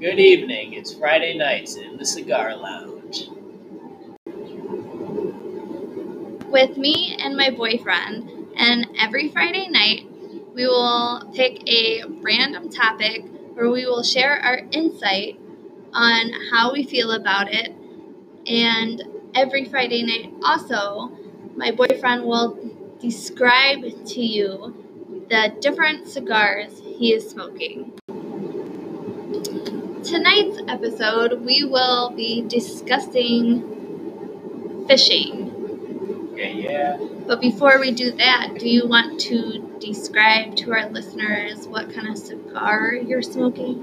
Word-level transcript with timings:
Good 0.00 0.20
evening. 0.20 0.74
It's 0.74 0.94
Friday 0.94 1.36
nights 1.36 1.76
in 1.76 1.96
the 1.96 2.06
Cigar 2.06 2.56
Lounge. 2.56 3.28
with 6.50 6.76
me 6.76 7.16
and 7.18 7.36
my 7.36 7.50
boyfriend. 7.50 8.30
And 8.56 8.88
every 8.98 9.28
Friday 9.28 9.68
night, 9.68 10.08
we 10.54 10.66
will 10.66 11.30
pick 11.34 11.68
a 11.68 12.02
random 12.22 12.68
topic 12.70 13.24
where 13.54 13.70
we 13.70 13.86
will 13.86 14.02
share 14.02 14.38
our 14.40 14.60
insight 14.72 15.38
on 15.92 16.32
how 16.50 16.72
we 16.72 16.84
feel 16.84 17.12
about 17.12 17.52
it. 17.52 17.72
And 18.46 19.02
every 19.34 19.64
Friday 19.64 20.02
night, 20.02 20.32
also, 20.42 21.12
my 21.56 21.70
boyfriend 21.70 22.24
will 22.24 22.58
describe 23.00 23.82
to 24.06 24.20
you 24.20 24.74
the 25.28 25.54
different 25.60 26.08
cigars 26.08 26.80
he 26.84 27.12
is 27.12 27.28
smoking. 27.28 27.92
Tonight's 30.08 30.58
episode, 30.68 31.42
we 31.44 31.64
will 31.64 32.08
be 32.08 32.40
discussing 32.40 33.62
fishing. 34.88 36.30
Okay, 36.32 36.62
yeah. 36.62 36.96
But 37.26 37.42
before 37.42 37.78
we 37.78 37.90
do 37.90 38.12
that, 38.12 38.54
do 38.58 38.66
you 38.70 38.88
want 38.88 39.20
to 39.20 39.76
describe 39.78 40.56
to 40.56 40.72
our 40.72 40.88
listeners 40.88 41.68
what 41.68 41.92
kind 41.92 42.08
of 42.08 42.16
cigar 42.16 42.94
you're 42.94 43.20
smoking? 43.20 43.74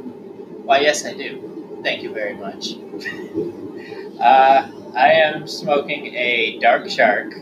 Why, 0.66 0.80
yes, 0.80 1.06
I 1.06 1.14
do. 1.14 1.80
Thank 1.84 2.02
you 2.02 2.12
very 2.12 2.34
much. 2.34 2.74
uh, 4.20 4.72
I 4.96 5.12
am 5.12 5.48
smoking 5.48 6.08
a 6.16 6.58
Dark 6.58 6.90
Shark. 6.90 7.34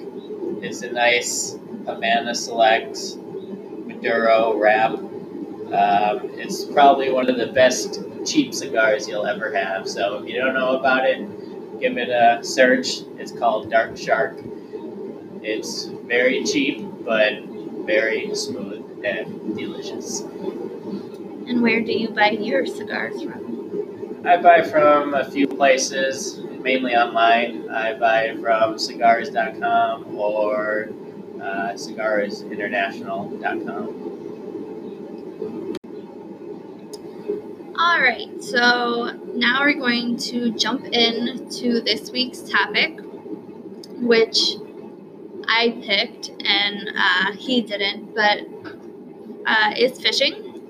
It's 0.61 0.81
a 0.81 0.91
nice 0.91 1.57
Havana 1.85 2.35
Select 2.35 2.97
Maduro 3.85 4.57
wrap. 4.57 4.91
Um, 4.91 6.31
it's 6.33 6.65
probably 6.65 7.09
one 7.13 7.29
of 7.29 7.37
the 7.37 7.47
best 7.47 8.01
cheap 8.25 8.53
cigars 8.53 9.07
you'll 9.07 9.25
ever 9.25 9.55
have. 9.55 9.87
So 9.87 10.17
if 10.17 10.29
you 10.29 10.39
don't 10.39 10.53
know 10.53 10.77
about 10.77 11.05
it, 11.05 11.79
give 11.79 11.97
it 11.97 12.09
a 12.09 12.43
search. 12.43 13.01
It's 13.17 13.31
called 13.31 13.69
Dark 13.69 13.97
Shark. 13.97 14.37
It's 15.41 15.85
very 15.85 16.43
cheap, 16.43 16.85
but 17.03 17.43
very 17.85 18.33
smooth 18.35 19.03
and 19.03 19.57
delicious. 19.57 20.21
And 20.21 21.61
where 21.61 21.81
do 21.81 21.91
you 21.91 22.09
buy 22.09 22.31
your 22.31 22.65
cigars 22.65 23.21
from? 23.21 24.23
I 24.25 24.41
buy 24.41 24.61
from 24.61 25.13
a 25.13 25.29
few 25.29 25.47
places, 25.47 26.39
mainly 26.61 26.95
online. 26.95 27.69
I 27.69 27.99
buy 27.99 28.33
from 28.41 28.79
cigars.com 28.79 30.15
or 30.15 30.87
uh, 31.41 31.73
cigarsinternational.com. 31.73 34.12
All 37.75 37.99
right, 37.99 38.29
so 38.39 39.09
now 39.33 39.61
we're 39.61 39.73
going 39.79 40.15
to 40.17 40.51
jump 40.51 40.85
in 40.85 41.49
to 41.49 41.81
this 41.81 42.11
week's 42.11 42.41
topic, 42.41 42.99
which 43.97 44.57
I 45.47 45.81
picked 45.81 46.29
and 46.45 46.91
uh, 46.95 47.31
he 47.31 47.61
didn't, 47.61 48.13
but 48.13 48.41
uh, 49.47 49.73
is 49.75 49.99
fishing. 49.99 50.61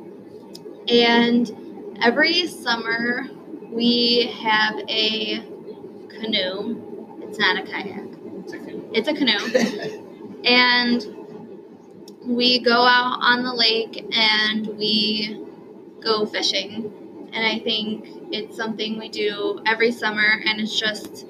And 0.88 1.98
every 2.02 2.48
summer 2.48 3.28
we 3.70 4.34
have 4.42 4.80
a 4.88 5.44
canoe. 6.08 7.20
It's 7.24 7.38
not 7.38 7.58
a 7.58 7.64
kayak. 7.64 8.06
It's 8.44 8.54
a 8.54 8.58
good 8.60 8.90
It's 8.94 9.08
a 9.10 9.14
canoe. 9.14 10.40
and 10.46 11.06
we 12.26 12.60
go 12.60 12.86
out 12.86 13.20
on 13.22 13.44
the 13.44 13.54
lake 13.54 14.06
and 14.14 14.68
we 14.78 15.43
go 16.04 16.26
fishing. 16.26 17.30
And 17.34 17.46
I 17.46 17.60
think 17.60 18.06
it's 18.32 18.56
something 18.56 19.00
we 19.00 19.10
do 19.10 19.62
every 19.66 19.92
summer, 19.92 20.42
and 20.46 20.60
it's 20.60 20.80
just, 20.80 21.26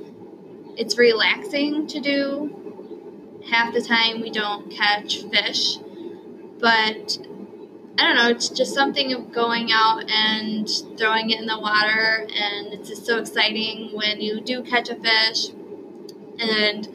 it's 0.76 0.98
relaxing 0.98 1.88
to 1.88 2.00
do. 2.00 3.40
Half 3.50 3.74
the 3.74 3.82
time 3.82 4.22
we 4.22 4.30
don't 4.30 4.72
catch 4.72 5.24
fish, 5.24 5.78
but 6.60 7.18
I 7.98 8.04
don't 8.04 8.16
know, 8.16 8.30
it's 8.30 8.50
just 8.50 8.74
something 8.74 9.14
of 9.14 9.32
going 9.32 9.70
out 9.72 10.10
and 10.10 10.70
throwing 10.98 11.30
it 11.30 11.40
in 11.40 11.46
the 11.46 11.60
water, 11.60 12.26
and 12.34 12.74
it's 12.74 12.90
just 12.90 13.06
so 13.06 13.20
exciting 13.20 13.92
when 13.94 14.22
you 14.22 14.42
do 14.42 14.64
catch 14.64 14.90
a 14.90 14.96
fish 14.96 15.50
and 16.40 16.88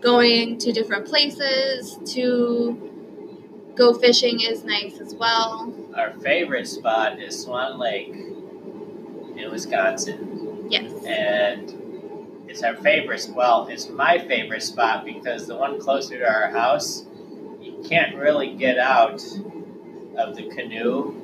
going 0.00 0.58
to 0.58 0.72
different 0.72 1.06
places 1.06 1.98
to 2.14 3.72
go 3.74 3.94
fishing 3.94 4.40
is 4.40 4.64
nice 4.64 4.98
as 4.98 5.14
well. 5.14 5.72
Our 5.94 6.12
favorite 6.20 6.68
spot 6.68 7.20
is 7.20 7.42
Swan 7.42 7.78
Lake 7.78 8.08
in 8.08 9.50
Wisconsin. 9.50 10.66
Yes. 10.68 11.04
And 11.04 12.44
it's 12.48 12.62
our 12.62 12.76
favorite, 12.76 13.28
well, 13.34 13.66
it's 13.68 13.88
my 13.88 14.18
favorite 14.18 14.62
spot 14.62 15.04
because 15.04 15.46
the 15.46 15.56
one 15.56 15.80
closer 15.80 16.18
to 16.18 16.24
our 16.24 16.50
house, 16.50 17.04
you 17.60 17.84
can't 17.88 18.16
really 18.16 18.54
get 18.54 18.78
out 18.78 19.22
of 20.16 20.36
the 20.36 20.48
canoe 20.54 21.14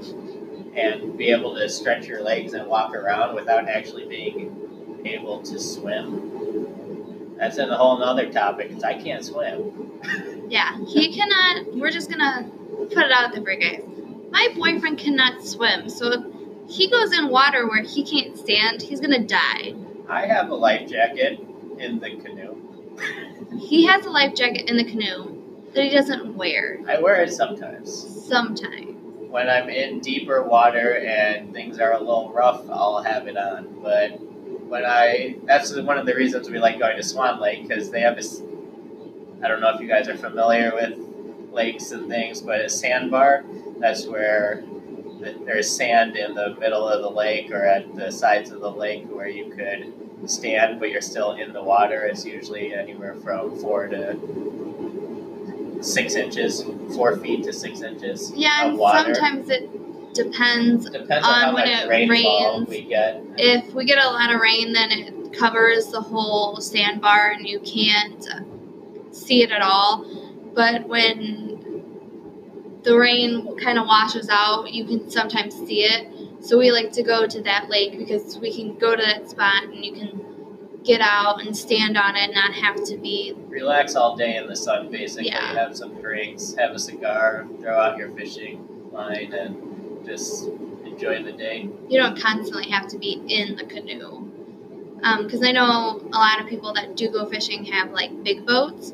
and 0.75 1.17
be 1.17 1.31
able 1.31 1.55
to 1.55 1.69
stretch 1.69 2.07
your 2.07 2.23
legs 2.23 2.53
and 2.53 2.67
walk 2.67 2.95
around 2.95 3.35
without 3.35 3.69
actually 3.69 4.07
being 4.07 5.03
able 5.05 5.43
to 5.43 5.59
swim. 5.59 7.35
That's 7.39 7.59
in 7.59 7.69
a 7.69 7.77
whole 7.77 7.99
nother 7.99 8.33
topic 8.33 8.69
because 8.69 8.83
I 8.83 9.01
can't 9.01 9.25
swim. 9.25 10.01
Yeah, 10.49 10.79
he 10.87 11.15
cannot. 11.15 11.75
We're 11.75 11.91
just 11.91 12.11
gonna 12.11 12.51
put 12.89 12.99
it 12.99 13.13
out 13.13 13.33
there 13.33 13.43
for 13.43 13.53
you 13.53 13.61
guys. 13.61 13.96
My 14.31 14.49
boyfriend 14.57 14.99
cannot 14.99 15.45
swim, 15.45 15.89
so 15.89 16.13
if 16.13 16.21
he 16.69 16.91
goes 16.91 17.13
in 17.17 17.29
water 17.29 17.69
where 17.69 17.83
he 17.83 18.05
can't 18.05 18.37
stand, 18.37 18.83
he's 18.83 19.01
gonna 19.01 19.25
die. 19.25 19.75
I 20.09 20.27
have 20.27 20.51
a 20.51 20.55
life 20.55 20.89
jacket 20.89 21.41
in 21.79 21.99
the 22.01 22.17
canoe. 22.17 22.57
He 23.59 23.87
has 23.87 24.05
a 24.07 24.11
life 24.11 24.35
jacket 24.35 24.69
in 24.69 24.77
the 24.77 24.85
canoe 24.85 25.43
that 25.75 25.85
he 25.85 25.91
doesn't 25.91 26.35
wear 26.35 26.79
I 26.89 27.01
wear 27.01 27.23
it 27.23 27.33
sometimes. 27.33 28.27
sometimes. 28.27 28.97
when 29.29 29.51
I'm 29.51 29.69
in 29.69 30.01
deeper 30.01 30.43
water 30.43 30.97
and 30.99 31.53
things 31.53 31.79
are 31.79 31.93
a 31.93 31.99
little 31.99 32.33
rough, 32.33 32.69
I'll 32.71 33.03
have 33.03 33.27
it 33.27 33.37
on. 33.37 33.81
But 33.83 34.19
when 34.69 34.85
I, 34.85 35.37
that's 35.45 35.75
one 35.77 35.99
of 35.99 36.07
the 36.07 36.15
reasons 36.15 36.49
we 36.49 36.59
like 36.59 36.79
going 36.79 36.97
to 36.97 37.03
Swan 37.03 37.41
Lake 37.41 37.69
because 37.69 37.91
they 37.91 38.01
have 38.01 38.17
this. 38.17 38.43
I 39.43 39.49
don't 39.49 39.61
know 39.61 39.75
if 39.75 39.81
you 39.81 39.87
guys 39.89 40.09
are 40.09 40.17
familiar 40.17 40.73
with 40.75 40.99
lakes 41.57 41.91
and 41.91 42.09
things, 42.09 42.41
but 42.41 42.61
a 42.61 42.69
sandbar. 42.69 43.45
That's 43.81 44.07
where 44.07 44.63
th- 45.21 45.39
there's 45.45 45.69
sand 45.71 46.17
in 46.17 46.35
the 46.35 46.55
middle 46.61 46.87
of 46.89 47.03
the 47.03 47.11
lake 47.11 47.51
or 47.51 47.65
at 47.67 47.97
the 47.97 48.13
sides 48.13 48.51
of 48.53 48.61
the 48.61 48.71
lake 48.71 49.07
where 49.11 49.29
you 49.29 49.51
could 49.51 49.93
stand, 50.31 50.79
but 50.79 50.91
you're 50.91 51.01
still 51.01 51.33
in 51.33 51.53
the 51.53 51.63
water. 51.63 52.05
It's 52.05 52.25
usually 52.25 52.75
anywhere 52.75 53.17
from 53.17 53.59
four 53.59 53.89
to 53.89 54.17
six 55.83 56.15
inches, 56.15 56.63
four 56.95 57.17
feet 57.17 57.45
to 57.45 57.53
six 57.53 57.81
inches 57.83 58.33
Yeah, 58.35 58.63
of 58.65 58.69
and 58.71 58.79
water. 58.79 59.15
sometimes 59.15 59.49
it 59.51 60.15
depends. 60.15 60.89
Depends 60.91 61.27
on, 61.27 61.45
on 61.49 61.55
when 61.55 61.69
it 61.69 61.89
rains. 61.89 62.69
we 62.69 62.83
get. 62.83 63.23
If 63.39 63.75
we 63.75 63.85
get 63.85 63.99
a 63.99 64.09
lot 64.09 64.35
of 64.35 64.41
rain, 64.41 64.73
then 64.73 64.91
it 64.91 65.33
covers 65.35 65.89
the 65.89 66.01
whole 66.01 66.57
sandbar 66.61 67.31
and 67.33 67.47
you 67.47 67.61
can't 67.61 68.27
see 69.13 69.43
it 69.43 69.51
at 69.51 69.61
all. 69.63 70.05
But 70.55 70.89
when 70.89 71.46
the 72.87 72.97
rain 72.97 73.59
kind 73.59 73.79
of 73.79 73.87
washes 73.87 74.29
out, 74.31 74.73
you 74.73 74.85
can 74.85 75.11
sometimes 75.11 75.55
see 75.55 75.83
it. 75.83 76.07
So 76.45 76.57
we 76.57 76.71
like 76.71 76.93
to 76.93 77.03
go 77.03 77.27
to 77.27 77.43
that 77.43 77.69
lake 77.69 77.99
because 77.99 78.39
we 78.39 78.55
can 78.55 78.79
go 78.79 78.95
to 78.95 79.03
that 79.03 79.29
spot 79.29 79.65
and 79.65 79.85
you 79.85 79.93
can 79.93 80.81
get 80.85 81.01
out 81.01 81.45
and 81.45 81.55
stand 81.57 81.99
on 81.99 82.15
it 82.15 82.23
and 82.23 82.35
not 82.35 82.55
have 82.55 82.85
to 82.85 82.97
be 82.97 83.35
Relax 83.49 83.97
all 83.97 84.17
day 84.17 84.37
in 84.37 84.47
the 84.47 84.55
sun, 84.55 84.89
basically. 84.93 85.27
Yeah. 85.27 85.55
Have 85.55 85.77
some 85.77 86.01
drinks, 86.01 86.55
have 86.59 86.71
a 86.71 86.79
cigar, 86.79 87.49
throw 87.61 87.77
out 87.77 87.99
your 87.99 88.11
fishing 88.13 88.65
line, 88.93 89.33
and 89.33 90.07
just 90.07 90.47
enjoy 90.85 91.25
the 91.25 91.33
day. 91.33 91.69
you 91.89 92.01
don't 92.01 92.17
constantly 92.21 92.71
have 92.71 92.87
to 92.89 92.99
be 92.99 93.21
in 93.27 93.57
the 93.57 93.65
canoe. 93.65 94.31
Um, 95.03 95.25
because 95.25 95.43
I 95.43 95.51
know 95.51 96.01
a 96.13 96.19
lot 96.19 96.41
of 96.41 96.47
people 96.47 96.73
that 96.75 96.97
do 96.97 97.11
go 97.11 97.27
fishing 97.27 97.65
have 97.65 97.91
like 97.91 98.23
big 98.23 98.47
boats. 98.47 98.91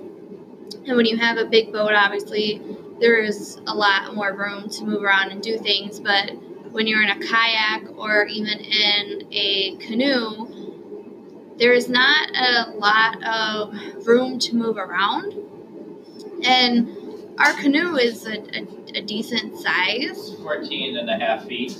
And 0.87 0.96
when 0.96 1.05
you 1.05 1.19
have 1.19 1.37
a 1.37 1.44
big 1.44 1.72
boat, 1.72 1.93
obviously, 1.94 2.62
there's 3.02 3.56
a 3.66 3.75
lot 3.75 4.14
more 4.14 4.32
room 4.32 4.69
to 4.70 4.84
move 4.84 5.02
around 5.02 5.32
and 5.32 5.43
do 5.43 5.58
things. 5.58 5.99
But 5.99 6.31
when 6.70 6.87
you're 6.87 7.02
in 7.02 7.10
a 7.10 7.19
kayak 7.19 7.99
or 7.99 8.25
even 8.26 8.58
in 8.60 9.28
a 9.32 9.76
canoe, 9.76 11.56
there's 11.58 11.88
not 11.88 12.31
a 12.34 12.70
lot 12.76 13.22
of 13.25 14.06
room 14.06 14.38
to 14.38 14.54
move 14.54 14.76
around. 14.76 15.34
And 16.44 17.34
our 17.38 17.52
canoe 17.54 17.96
is 17.96 18.25
a, 18.25 18.38
a, 18.56 18.99
a 18.99 19.02
decent 19.02 19.58
size. 19.58 20.34
14 20.37 20.96
and 20.96 21.10
a 21.10 21.19
half 21.19 21.44
feet. 21.44 21.76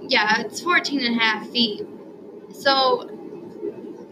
Yeah, 0.00 0.40
it's 0.40 0.60
14 0.62 1.04
and 1.04 1.16
a 1.16 1.18
half 1.18 1.48
feet. 1.50 1.86
So, 2.54 3.08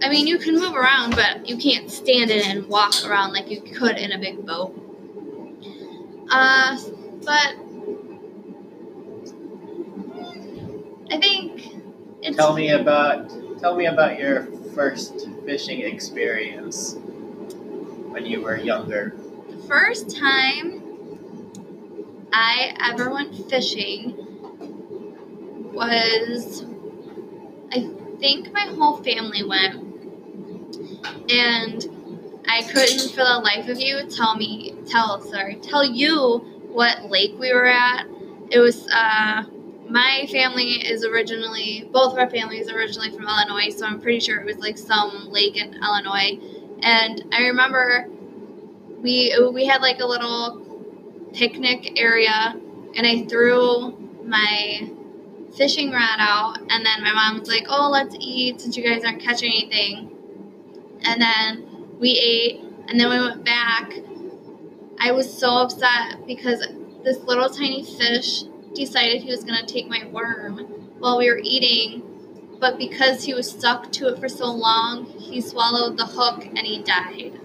I 0.02 0.10
mean, 0.10 0.26
you 0.26 0.38
can 0.38 0.54
move 0.54 0.74
around, 0.74 1.16
but 1.16 1.48
you 1.48 1.56
can't 1.56 1.90
stand 1.90 2.30
in 2.30 2.38
it 2.38 2.46
and 2.46 2.68
walk 2.68 3.06
around 3.06 3.32
like 3.32 3.50
you 3.50 3.62
could 3.62 3.96
in 3.96 4.12
a 4.12 4.18
big 4.18 4.44
boat. 4.46 4.89
Uh, 6.30 6.78
but 7.24 7.54
I 11.10 11.18
think 11.18 11.60
It's, 12.22 12.36
Tell 12.36 12.54
me 12.54 12.70
about 12.70 13.30
tell 13.58 13.74
me 13.76 13.86
about 13.86 14.18
your 14.18 14.44
first 14.74 15.28
fishing 15.44 15.80
experience 15.82 16.94
when 18.12 18.26
you 18.26 18.42
were 18.42 18.56
younger. 18.56 19.14
the 19.50 19.56
first 19.68 20.16
time 20.16 20.82
I 22.32 22.74
ever 22.80 23.10
went 23.10 23.34
fishing 23.50 24.16
was 25.72 26.64
I 27.72 27.88
think 28.18 28.52
my 28.52 28.66
whole 28.76 28.96
family 28.98 29.44
went 29.44 29.76
and 31.30 31.99
I 32.48 32.62
couldn't 32.62 33.10
for 33.10 33.24
the 33.24 33.40
life 33.42 33.68
of 33.68 33.78
you 33.78 34.06
tell 34.08 34.36
me 34.36 34.74
tell 34.86 35.20
sorry 35.20 35.56
tell 35.56 35.84
you 35.84 36.38
what 36.68 37.10
lake 37.10 37.34
we 37.38 37.52
were 37.52 37.66
at. 37.66 38.06
It 38.50 38.58
was 38.58 38.88
uh 38.88 39.44
my 39.88 40.26
family 40.30 40.86
is 40.86 41.04
originally 41.04 41.88
both 41.92 42.12
of 42.12 42.18
our 42.18 42.30
families 42.30 42.70
originally 42.70 43.10
from 43.10 43.26
Illinois, 43.26 43.70
so 43.76 43.86
I'm 43.86 44.00
pretty 44.00 44.20
sure 44.20 44.38
it 44.38 44.46
was 44.46 44.58
like 44.58 44.78
some 44.78 45.28
lake 45.30 45.56
in 45.56 45.74
Illinois. 45.74 46.38
And 46.82 47.24
I 47.32 47.42
remember 47.48 48.08
we 49.02 49.36
we 49.52 49.66
had 49.66 49.82
like 49.82 50.00
a 50.00 50.06
little 50.06 50.60
picnic 51.32 51.98
area 51.98 52.56
and 52.94 53.06
I 53.06 53.24
threw 53.24 53.96
my 54.24 54.90
fishing 55.56 55.90
rod 55.90 56.18
out 56.18 56.58
and 56.58 56.86
then 56.86 57.02
my 57.02 57.12
mom 57.12 57.40
was 57.40 57.48
like, 57.48 57.66
"Oh, 57.68 57.90
let's 57.90 58.14
eat 58.18 58.60
since 58.60 58.76
you 58.76 58.84
guys 58.84 59.04
aren't 59.04 59.22
catching 59.22 59.50
anything." 59.50 60.16
And 61.02 61.20
then 61.20 61.69
we 62.00 62.18
ate 62.18 62.64
and 62.88 62.98
then 62.98 63.10
we 63.10 63.20
went 63.20 63.44
back. 63.44 63.92
I 64.98 65.12
was 65.12 65.32
so 65.32 65.58
upset 65.58 66.26
because 66.26 66.66
this 67.04 67.18
little 67.18 67.48
tiny 67.48 67.84
fish 67.84 68.42
decided 68.74 69.22
he 69.22 69.30
was 69.30 69.44
going 69.44 69.64
to 69.64 69.72
take 69.72 69.88
my 69.88 70.06
worm 70.06 70.58
while 70.98 71.18
we 71.18 71.30
were 71.30 71.40
eating, 71.42 72.02
but 72.58 72.78
because 72.78 73.24
he 73.24 73.34
was 73.34 73.50
stuck 73.50 73.92
to 73.92 74.08
it 74.08 74.18
for 74.18 74.28
so 74.28 74.46
long, 74.46 75.06
he 75.06 75.40
swallowed 75.40 75.96
the 75.96 76.06
hook 76.06 76.44
and 76.44 76.58
he 76.58 76.82
died. 76.82 77.38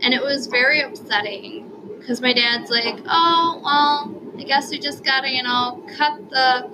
And 0.00 0.14
it 0.14 0.22
was 0.22 0.46
very 0.46 0.80
upsetting 0.80 1.70
because 1.98 2.20
my 2.20 2.32
dad's 2.32 2.70
like, 2.70 2.98
oh, 3.06 3.60
well, 3.64 4.22
I 4.38 4.44
guess 4.44 4.70
we 4.70 4.78
just 4.78 5.04
gotta, 5.04 5.30
you 5.30 5.42
know, 5.42 5.84
cut 5.96 6.30
the 6.30 6.70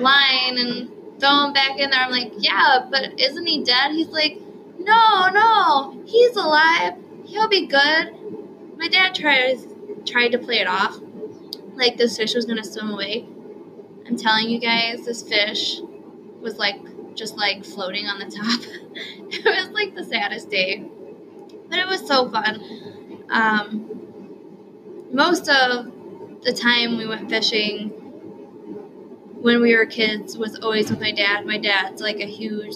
line 0.00 0.58
and 0.58 0.90
throw 1.20 1.46
him 1.46 1.52
back 1.52 1.78
in 1.78 1.90
there. 1.90 2.00
I'm 2.00 2.10
like, 2.10 2.32
yeah, 2.38 2.86
but 2.90 3.18
isn't 3.18 3.46
he 3.46 3.64
dead? 3.64 3.92
He's 3.92 4.08
like, 4.08 4.40
no, 4.80 5.28
no, 5.28 6.02
he's 6.06 6.36
alive. 6.36 6.94
He'll 7.24 7.48
be 7.48 7.66
good. 7.66 8.14
My 8.76 8.88
dad 8.88 9.14
tries 9.14 9.66
tried 10.06 10.30
to 10.32 10.38
play 10.38 10.58
it 10.58 10.66
off 10.66 10.98
like 11.74 11.96
this 11.96 12.16
fish 12.16 12.34
was 12.34 12.44
gonna 12.44 12.64
swim 12.64 12.90
away. 12.90 13.26
I'm 14.06 14.16
telling 14.16 14.48
you 14.48 14.58
guys, 14.58 15.04
this 15.04 15.22
fish 15.22 15.80
was 16.40 16.56
like 16.56 16.76
just 17.14 17.36
like 17.36 17.64
floating 17.64 18.06
on 18.06 18.18
the 18.18 18.26
top. 18.26 18.60
it 19.30 19.44
was 19.44 19.68
like 19.70 19.94
the 19.94 20.04
saddest 20.04 20.50
day, 20.50 20.84
but 21.68 21.78
it 21.78 21.86
was 21.86 22.06
so 22.06 22.30
fun. 22.30 23.24
Um, 23.30 23.86
most 25.12 25.48
of 25.48 25.92
the 26.42 26.52
time 26.52 26.96
we 26.96 27.06
went 27.06 27.28
fishing 27.28 27.90
when 29.40 29.60
we 29.62 29.74
were 29.74 29.86
kids 29.86 30.36
was 30.36 30.58
always 30.60 30.90
with 30.90 31.00
my 31.00 31.12
dad. 31.12 31.46
My 31.46 31.58
dad's 31.58 32.02
like 32.02 32.20
a 32.20 32.26
huge 32.26 32.74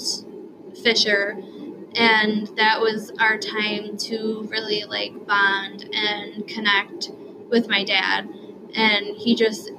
fisher, 0.83 1.37
and 1.95 2.49
that 2.57 2.81
was 2.81 3.13
our 3.21 3.39
time 3.39 3.97
to 3.97 4.49
really 4.51 4.85
like 4.85 5.27
bond 5.27 5.89
and 5.93 6.47
connect 6.49 7.11
with 7.49 7.69
my 7.69 7.85
dad. 7.85 8.29
And 8.75 9.17
he 9.17 9.35
just 9.35 9.71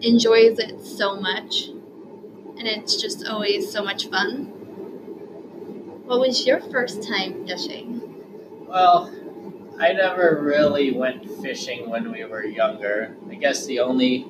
enjoys 0.00 0.58
it 0.58 0.84
so 0.84 1.16
much, 1.16 1.68
and 1.68 2.66
it's 2.68 3.00
just 3.00 3.26
always 3.26 3.70
so 3.70 3.82
much 3.82 4.08
fun. 4.08 4.52
What 6.04 6.20
was 6.20 6.46
your 6.46 6.60
first 6.60 7.02
time 7.02 7.46
fishing? 7.46 8.02
Well, 8.68 9.12
I 9.78 9.92
never 9.92 10.40
really 10.40 10.92
went 10.92 11.28
fishing 11.42 11.90
when 11.90 12.12
we 12.12 12.24
were 12.24 12.44
younger. 12.44 13.16
I 13.28 13.34
guess 13.34 13.66
the 13.66 13.80
only 13.80 14.26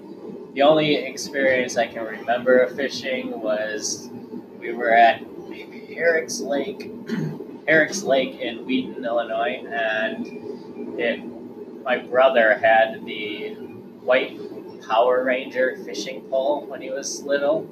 the 0.54 0.62
only 0.62 0.94
experience 0.94 1.76
I 1.76 1.86
can 1.86 2.02
remember 2.02 2.60
of 2.60 2.74
fishing 2.74 3.40
was 3.40 4.08
we 4.58 4.72
were 4.72 4.90
at 4.90 5.22
Herrick's 5.96 6.40
Lake, 6.40 6.92
Herrick's 7.66 8.02
Lake 8.02 8.38
in 8.40 8.64
Wheaton, 8.66 9.04
Illinois, 9.04 9.64
and 9.66 11.00
it 11.00 11.20
my 11.82 11.98
brother 11.98 12.58
had 12.58 13.04
the 13.04 13.54
white 14.02 14.38
Power 14.82 15.24
Ranger 15.24 15.76
fishing 15.84 16.22
pole 16.22 16.66
when 16.66 16.82
he 16.82 16.90
was 16.90 17.22
little, 17.22 17.68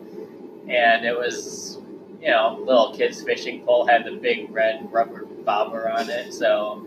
and 0.68 1.04
it 1.04 1.16
was 1.16 1.78
you 2.20 2.30
know 2.30 2.58
little 2.64 2.94
kids 2.94 3.22
fishing 3.22 3.64
pole 3.64 3.86
had 3.86 4.04
the 4.04 4.12
big 4.12 4.50
red 4.50 4.88
rubber 4.90 5.26
bobber 5.26 5.88
on 5.88 6.08
it, 6.08 6.32
so 6.32 6.86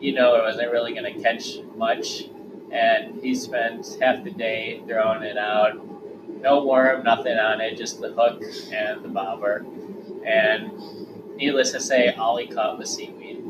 you 0.00 0.12
know 0.12 0.34
it 0.36 0.42
wasn't 0.42 0.70
really 0.70 0.92
going 0.92 1.14
to 1.14 1.22
catch 1.22 1.58
much. 1.76 2.24
And 2.72 3.22
he 3.22 3.36
spent 3.36 3.98
half 4.00 4.24
the 4.24 4.30
day 4.32 4.82
throwing 4.88 5.22
it 5.22 5.38
out. 5.38 5.78
No 6.40 6.64
worm, 6.64 7.04
nothing 7.04 7.38
on 7.38 7.60
it, 7.60 7.76
just 7.76 8.00
the 8.00 8.12
hook 8.12 8.42
and 8.72 9.04
the 9.04 9.08
bobber. 9.08 9.64
And 10.24 11.36
needless 11.36 11.72
to 11.72 11.80
say, 11.80 12.14
all 12.14 12.36
he 12.36 12.46
caught 12.46 12.78
was 12.78 12.94
seaweed. 12.94 13.42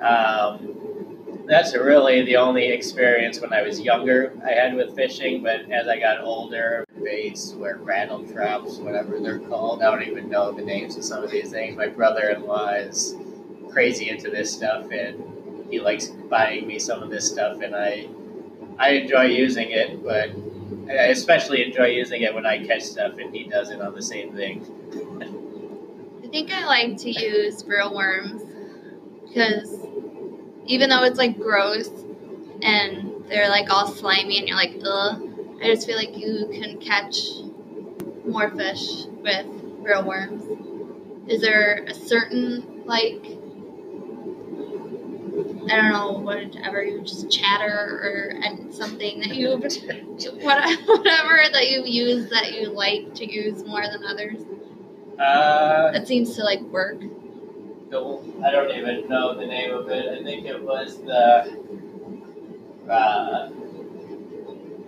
Um, 0.00 1.44
that's 1.46 1.74
really 1.74 2.24
the 2.24 2.36
only 2.36 2.68
experience 2.68 3.40
when 3.40 3.52
I 3.52 3.62
was 3.62 3.80
younger 3.80 4.32
I 4.44 4.52
had 4.52 4.74
with 4.74 4.94
fishing, 4.96 5.42
but 5.42 5.70
as 5.70 5.88
I 5.88 5.98
got 5.98 6.20
older, 6.20 6.86
baits 7.02 7.52
were 7.52 7.76
rattle 7.76 8.26
traps, 8.26 8.78
whatever 8.78 9.20
they're 9.20 9.38
called. 9.40 9.82
I 9.82 9.90
don't 9.90 10.08
even 10.08 10.30
know 10.30 10.52
the 10.52 10.62
names 10.62 10.96
of 10.96 11.04
some 11.04 11.22
of 11.22 11.30
these 11.30 11.50
things. 11.50 11.76
My 11.76 11.88
brother 11.88 12.30
in 12.30 12.46
law 12.46 12.70
is 12.70 13.14
crazy 13.70 14.08
into 14.08 14.30
this 14.30 14.52
stuff 14.52 14.90
and 14.90 15.34
he 15.70 15.80
likes 15.80 16.06
buying 16.06 16.66
me 16.66 16.78
some 16.78 17.02
of 17.02 17.10
this 17.10 17.28
stuff, 17.28 17.60
and 17.60 17.74
I 17.74 18.08
I 18.78 18.90
enjoy 18.90 19.24
using 19.24 19.70
it, 19.70 20.02
but 20.02 20.30
I 20.88 21.06
especially 21.06 21.64
enjoy 21.64 21.86
using 21.86 22.22
it 22.22 22.34
when 22.34 22.46
I 22.46 22.64
catch 22.64 22.82
stuff, 22.82 23.18
and 23.18 23.34
he 23.34 23.44
does 23.44 23.70
it 23.70 23.80
on 23.80 23.94
the 23.94 24.02
same 24.02 24.34
thing. 24.34 25.13
I 26.34 26.36
think 26.36 26.50
I 26.50 26.66
like 26.66 26.96
to 26.96 27.12
use 27.12 27.64
real 27.64 27.94
worms 27.94 28.42
because 29.28 29.86
even 30.66 30.90
though 30.90 31.04
it's 31.04 31.16
like 31.16 31.38
gross 31.38 31.88
and 32.60 33.24
they're 33.28 33.48
like 33.48 33.70
all 33.70 33.86
slimy 33.86 34.40
and 34.40 34.48
you're 34.48 34.56
like, 34.56 34.74
ugh, 34.84 35.22
I 35.62 35.66
just 35.66 35.86
feel 35.86 35.94
like 35.96 36.18
you 36.18 36.48
can 36.52 36.80
catch 36.80 37.18
more 38.26 38.50
fish 38.50 39.04
with 39.22 39.46
real 39.78 40.02
worms. 40.02 40.42
Is 41.28 41.40
there 41.40 41.84
a 41.86 41.94
certain 41.94 42.82
like 42.84 43.24
I 45.70 45.76
don't 45.76 45.92
know, 45.92 46.18
whatever 46.18 46.82
you 46.82 47.02
just 47.02 47.30
chatter 47.30 47.70
or 48.42 48.72
something 48.72 49.20
that 49.20 49.36
you 49.36 49.50
what- 50.40 50.80
whatever 50.88 51.42
that 51.52 51.70
you 51.70 51.84
use 51.84 52.28
that 52.30 52.54
you 52.54 52.70
like 52.70 53.14
to 53.14 53.32
use 53.32 53.62
more 53.64 53.82
than 53.82 54.04
others. 54.04 54.40
Uh, 55.18 55.92
That 55.92 56.06
seems 56.08 56.34
to 56.36 56.42
like 56.44 56.60
work. 56.62 57.00
the, 57.90 58.20
I 58.44 58.50
don't 58.50 58.70
even 58.76 59.08
know 59.08 59.34
the 59.38 59.46
name 59.46 59.72
of 59.72 59.88
it. 59.88 60.20
I 60.20 60.22
think 60.24 60.46
it 60.46 60.60
was 60.62 60.98
the 60.98 61.56
uh, 62.90 63.50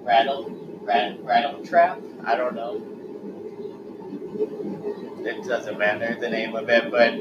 rattle 0.02 0.50
rat, 0.82 1.22
rattle 1.22 1.64
trap. 1.64 2.00
I 2.24 2.36
don't 2.36 2.54
know. 2.54 2.82
It 5.24 5.44
doesn't 5.46 5.78
matter 5.78 6.16
the 6.20 6.30
name 6.30 6.54
of 6.56 6.68
it, 6.68 6.90
but 6.90 7.14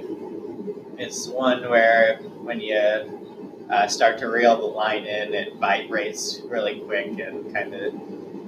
it's 0.99 1.27
one 1.27 1.67
where 1.69 2.17
when 2.41 2.59
you 2.59 2.77
uh, 3.69 3.87
start 3.87 4.17
to 4.19 4.27
reel 4.29 4.57
the 4.57 4.65
line 4.65 5.05
in, 5.05 5.33
it 5.33 5.55
vibrates 5.57 6.41
really 6.45 6.79
quick 6.81 7.19
and 7.19 7.53
kind 7.53 7.73
of 7.73 7.93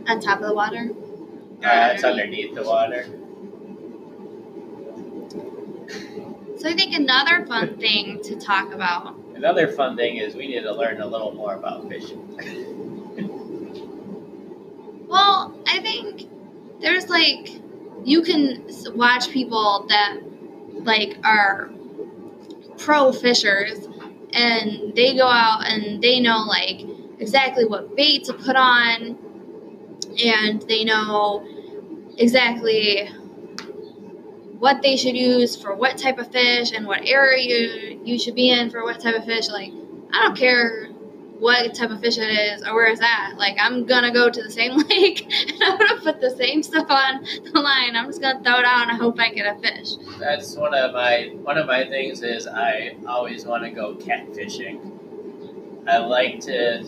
On 0.08 0.20
top 0.20 0.42
of 0.42 0.48
the 0.48 0.54
water. 0.54 0.90
uh, 1.64 1.92
it's 1.94 2.04
underneath 2.04 2.54
the 2.56 2.64
water. 2.64 3.06
So 6.58 6.68
I 6.68 6.74
think 6.74 6.96
another 6.96 7.46
fun 7.46 7.78
thing 7.78 8.20
to 8.24 8.36
talk 8.36 8.74
about. 8.74 9.16
Another 9.36 9.72
fun 9.72 9.96
thing 9.96 10.18
is 10.18 10.34
we 10.36 10.48
need 10.48 10.62
to 10.62 10.74
learn 10.74 11.02
a 11.02 11.06
little 11.06 11.32
more 11.32 11.54
about 11.54 11.88
fishing. 11.88 12.24
Well, 15.08 15.56
I 15.68 15.80
think 15.80 16.28
there's 16.82 17.10
like 17.10 17.50
you 18.04 18.24
can 18.24 18.68
watch 18.96 19.30
people 19.30 19.86
that 19.90 20.18
like 20.72 21.18
are 21.24 21.70
pro 22.78 23.12
fishers 23.12 23.88
and 24.34 24.96
they 24.96 25.16
go 25.16 25.28
out 25.28 25.66
and 25.68 26.02
they 26.02 26.20
know 26.20 26.40
like 26.48 26.82
exactly 27.20 27.66
what 27.66 27.96
bait 27.96 28.24
to 28.26 28.34
put 28.34 28.56
on 28.56 29.18
and 30.24 30.62
they 30.64 30.84
know 30.84 31.46
exactly 32.18 33.10
what 34.60 34.82
they 34.82 34.98
should 34.98 35.16
use 35.16 35.56
for 35.56 35.76
what 35.76 35.98
type 35.98 36.18
of 36.18 36.32
fish 36.32 36.72
and 36.72 36.88
what 36.88 37.06
area 37.06 37.44
you, 37.44 38.02
you 38.04 38.20
should 38.20 38.36
be 38.36 38.50
in 38.50 38.70
for 38.70 38.84
what 38.84 39.00
type 39.00 39.16
of 39.16 39.26
fish 39.26 39.50
like 39.50 39.72
i 40.12 40.24
don't 40.24 40.38
care 40.38 40.90
what 41.40 41.74
type 41.76 41.92
of 41.92 42.02
fish 42.02 42.18
it 42.18 42.22
is 42.22 42.64
or 42.64 42.74
where 42.74 42.88
it's 42.88 43.02
at. 43.02 43.38
Like 43.38 43.58
I'm 43.60 43.86
gonna 43.86 44.12
go 44.12 44.30
to 44.30 44.44
the 44.44 44.50
same 44.50 44.78
lake 44.90 45.24
and 45.24 45.64
I'm 45.64 45.78
gonna 45.78 46.02
put 46.02 46.22
the 46.22 46.32
same 46.32 46.64
stuff 46.64 46.90
on 46.90 47.24
the 47.24 47.60
line. 47.60 47.96
I'm 47.96 48.08
just 48.08 48.22
gonna 48.22 48.44
throw 48.44 48.60
it 48.60 48.66
out 48.66 48.84
and 48.84 48.92
I 48.92 48.96
hope 48.96 49.20
I 49.20 49.30
get 49.30 49.56
a 49.56 49.60
fish. 49.60 49.96
That's 50.20 50.56
one 50.56 50.74
of 50.74 50.94
my 50.94 51.32
one 51.42 51.58
of 51.58 51.68
my 51.68 51.86
things 51.86 52.24
is 52.24 52.48
I 52.48 52.98
always 53.08 53.46
want 53.46 53.64
to 53.64 53.72
go 53.72 53.96
catfishing. 53.96 54.94
I 55.88 55.98
like 55.98 56.40
to. 56.42 56.84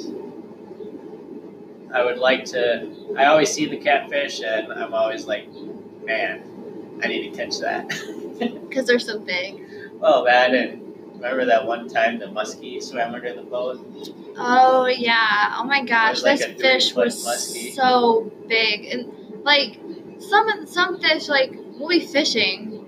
I 1.94 2.04
would 2.04 2.20
like 2.20 2.46
to. 2.46 3.16
I 3.18 3.26
always 3.26 3.52
see 3.52 3.66
the 3.66 3.78
catfish 3.78 4.42
and 4.42 4.72
I'm 4.72 4.94
always 4.94 5.26
like, 5.26 5.48
man, 6.04 6.44
I 7.02 7.08
need 7.08 7.32
to 7.32 7.38
catch 7.38 7.60
that. 7.60 7.90
Because 8.70 8.86
they're 8.86 9.00
so 9.00 9.20
big. 9.20 9.66
Oh, 9.96 10.00
well, 10.00 10.26
that 10.26 10.54
and 10.54 10.90
remember 11.16 11.46
that 11.46 11.66
one 11.66 11.90
time 11.90 12.20
the 12.20 12.28
muskie 12.28 12.82
swam 12.82 13.14
under 13.14 13.34
the 13.34 13.42
boat. 13.42 13.86
Oh 14.38 14.86
yeah. 14.86 15.56
Oh 15.58 15.66
my 15.66 15.84
gosh, 15.84 16.24
like 16.24 16.40
this 16.40 16.62
fish 16.62 16.96
was 16.96 17.26
muskie. 17.26 17.74
so 17.74 18.32
big. 18.48 18.86
And 18.86 19.44
like 19.44 19.80
some 20.20 20.66
some 20.68 21.02
fish 21.02 21.28
like 21.28 21.52
we'll 21.78 21.90
be 21.90 22.06
fishing 22.06 22.86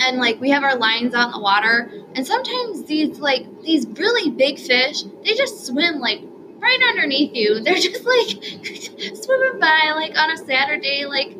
and 0.00 0.18
like 0.18 0.40
we 0.40 0.50
have 0.50 0.64
our 0.64 0.76
lines 0.76 1.14
out 1.14 1.26
in 1.26 1.32
the 1.32 1.40
water 1.40 1.90
and 2.14 2.26
sometimes 2.26 2.84
these 2.84 3.18
like 3.18 3.44
these 3.62 3.86
really 3.86 4.30
big 4.30 4.58
fish, 4.58 5.02
they 5.24 5.34
just 5.34 5.66
swim 5.66 5.98
like 5.98 6.20
right 6.58 6.80
underneath 6.88 7.34
you. 7.34 7.60
They're 7.60 7.74
just 7.74 8.04
like 8.04 9.16
swimming 9.16 9.60
by 9.60 9.92
like 9.94 10.16
on 10.16 10.30
a 10.30 10.36
Saturday 10.36 11.04
like 11.06 11.36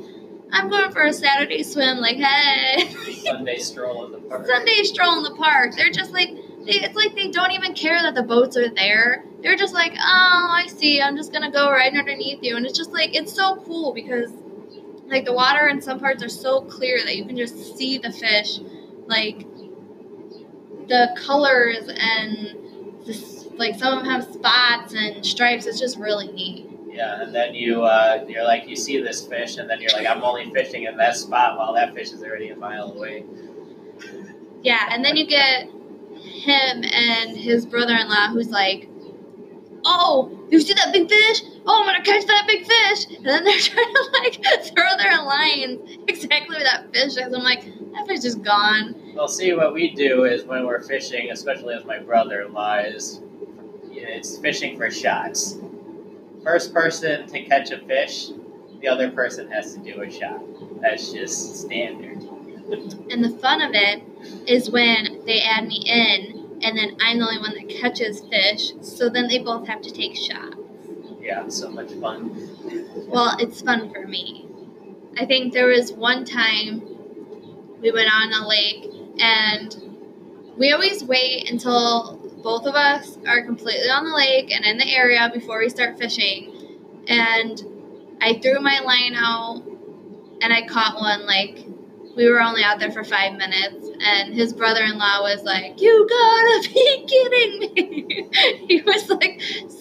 I'm 0.52 0.68
going 0.68 0.92
for 0.92 1.02
a 1.02 1.12
Saturday 1.12 1.62
swim 1.62 1.98
like 1.98 2.16
hey 2.16 2.90
Sunday 3.24 3.58
stroll 3.58 4.04
in 4.06 4.12
the 4.12 4.18
park. 4.28 4.46
Sunday 4.46 4.82
stroll 4.84 5.16
in 5.18 5.22
the 5.24 5.34
park. 5.34 5.74
They're 5.76 5.90
just 5.90 6.12
like 6.12 6.28
they, 6.64 6.74
it's 6.74 6.94
like 6.94 7.14
they 7.14 7.30
don't 7.30 7.52
even 7.52 7.74
care 7.74 8.00
that 8.02 8.14
the 8.14 8.22
boats 8.22 8.56
are 8.56 8.68
there. 8.68 9.24
They're 9.42 9.56
just 9.56 9.74
like, 9.74 9.92
oh, 9.94 10.48
I 10.52 10.66
see. 10.68 11.00
I'm 11.00 11.16
just 11.16 11.32
gonna 11.32 11.50
go 11.50 11.70
right 11.70 11.92
underneath 11.92 12.40
you, 12.42 12.56
and 12.56 12.66
it's 12.66 12.76
just 12.76 12.92
like 12.92 13.16
it's 13.16 13.32
so 13.32 13.56
cool 13.66 13.92
because 13.94 14.30
like 15.06 15.24
the 15.24 15.32
water 15.32 15.66
in 15.68 15.80
some 15.80 15.98
parts 15.98 16.22
are 16.22 16.28
so 16.28 16.60
clear 16.62 16.98
that 17.04 17.16
you 17.16 17.24
can 17.24 17.36
just 17.36 17.76
see 17.76 17.98
the 17.98 18.12
fish, 18.12 18.60
like 19.06 19.46
the 20.88 21.16
colors 21.24 21.88
and 21.88 23.04
this, 23.06 23.46
like 23.54 23.74
some 23.78 23.98
of 23.98 24.04
them 24.04 24.12
have 24.12 24.32
spots 24.32 24.94
and 24.94 25.24
stripes. 25.24 25.66
It's 25.66 25.80
just 25.80 25.98
really 25.98 26.28
neat. 26.28 26.71
Yeah, 26.92 27.22
and 27.22 27.34
then 27.34 27.54
you 27.54 27.82
uh, 27.82 28.24
you're 28.28 28.44
like 28.44 28.68
you 28.68 28.76
see 28.76 29.00
this 29.00 29.26
fish, 29.26 29.56
and 29.56 29.68
then 29.68 29.80
you're 29.80 29.92
like, 29.92 30.06
I'm 30.06 30.22
only 30.22 30.50
fishing 30.52 30.84
in 30.84 30.96
that 30.98 31.16
spot 31.16 31.56
while 31.56 31.72
that 31.72 31.94
fish 31.94 32.12
is 32.12 32.22
already 32.22 32.50
a 32.50 32.56
mile 32.56 32.92
away. 32.92 33.24
Yeah, 34.62 34.88
and 34.90 35.02
then 35.02 35.16
you 35.16 35.26
get 35.26 35.68
him 36.20 36.84
and 36.84 37.36
his 37.36 37.64
brother-in-law 37.64 38.28
who's 38.28 38.50
like, 38.50 38.90
"Oh, 39.86 40.38
you 40.50 40.60
see 40.60 40.74
that 40.74 40.92
big 40.92 41.08
fish? 41.08 41.42
Oh, 41.64 41.80
I'm 41.80 41.86
gonna 41.86 42.04
catch 42.04 42.26
that 42.26 42.46
big 42.46 42.66
fish!" 42.66 43.16
And 43.16 43.24
then 43.24 43.44
they're 43.44 43.58
trying 43.58 43.94
to 43.94 44.10
like 44.12 44.64
throw 44.66 44.96
their 44.98 45.24
lines 45.24 45.98
exactly 46.08 46.56
where 46.56 46.64
that 46.64 46.92
fish 46.92 47.16
is. 47.16 47.32
I'm 47.32 47.42
like, 47.42 47.64
that 47.94 48.06
fish 48.06 48.24
is 48.24 48.34
gone. 48.34 49.14
Well, 49.14 49.28
see, 49.28 49.54
what 49.54 49.72
we 49.72 49.94
do 49.94 50.24
is 50.24 50.44
when 50.44 50.66
we're 50.66 50.82
fishing, 50.82 51.30
especially 51.30 51.74
with 51.74 51.86
my 51.86 51.98
brother-in-law, 51.98 52.78
is 52.80 53.22
it's 53.90 54.38
fishing 54.38 54.76
for 54.76 54.90
shots. 54.90 55.58
First 56.44 56.74
person 56.74 57.26
to 57.28 57.42
catch 57.44 57.70
a 57.70 57.78
fish, 57.78 58.30
the 58.80 58.88
other 58.88 59.10
person 59.10 59.50
has 59.50 59.74
to 59.74 59.80
do 59.80 60.02
a 60.02 60.10
shot. 60.10 60.40
That's 60.80 61.12
just 61.12 61.56
standard. 61.62 62.22
And 63.10 63.22
the 63.24 63.30
fun 63.40 63.62
of 63.62 63.70
it 63.74 64.02
is 64.46 64.70
when 64.70 65.24
they 65.24 65.40
add 65.40 65.66
me 65.66 65.82
in, 65.86 66.58
and 66.62 66.76
then 66.76 66.96
I'm 67.00 67.18
the 67.18 67.26
only 67.26 67.38
one 67.38 67.54
that 67.54 67.68
catches 67.68 68.20
fish. 68.20 68.72
So 68.80 69.08
then 69.08 69.28
they 69.28 69.38
both 69.38 69.66
have 69.68 69.82
to 69.82 69.90
take 69.90 70.16
shots. 70.16 70.56
Yeah, 71.20 71.48
so 71.48 71.70
much 71.70 71.92
fun. 71.92 72.36
Well, 73.08 73.36
it's 73.38 73.62
fun 73.62 73.92
for 73.92 74.06
me. 74.06 74.48
I 75.16 75.26
think 75.26 75.52
there 75.52 75.66
was 75.66 75.92
one 75.92 76.24
time 76.24 76.82
we 77.80 77.92
went 77.92 78.12
on 78.12 78.32
a 78.32 78.48
lake 78.48 78.90
and 79.20 79.76
we 80.56 80.72
always 80.72 81.04
wait 81.04 81.50
until 81.50 82.21
both 82.42 82.66
of 82.66 82.74
us 82.74 83.18
are 83.26 83.44
completely 83.44 83.88
on 83.88 84.04
the 84.04 84.14
lake 84.14 84.52
and 84.54 84.64
in 84.64 84.78
the 84.78 84.94
area 84.94 85.30
before 85.32 85.60
we 85.60 85.68
start 85.68 85.98
fishing. 85.98 87.04
And 87.06 87.62
I 88.20 88.34
threw 88.34 88.60
my 88.60 88.80
line 88.80 89.14
out 89.14 89.62
and 90.40 90.52
I 90.52 90.66
caught 90.66 91.00
one 91.00 91.26
like 91.26 91.66
we 92.16 92.28
were 92.28 92.40
only 92.40 92.62
out 92.62 92.78
there 92.78 92.90
for 92.90 93.04
five 93.04 93.32
minutes. 93.34 93.88
And 94.00 94.34
his 94.34 94.52
brother-in-law 94.52 95.22
was 95.22 95.42
like 95.44 95.80
you 95.80 96.06
gotta 96.08 96.68
be 96.72 97.06
kidding 97.08 97.74
me. 97.74 98.28
He 98.68 98.82
was 98.82 99.08
like 99.08 99.40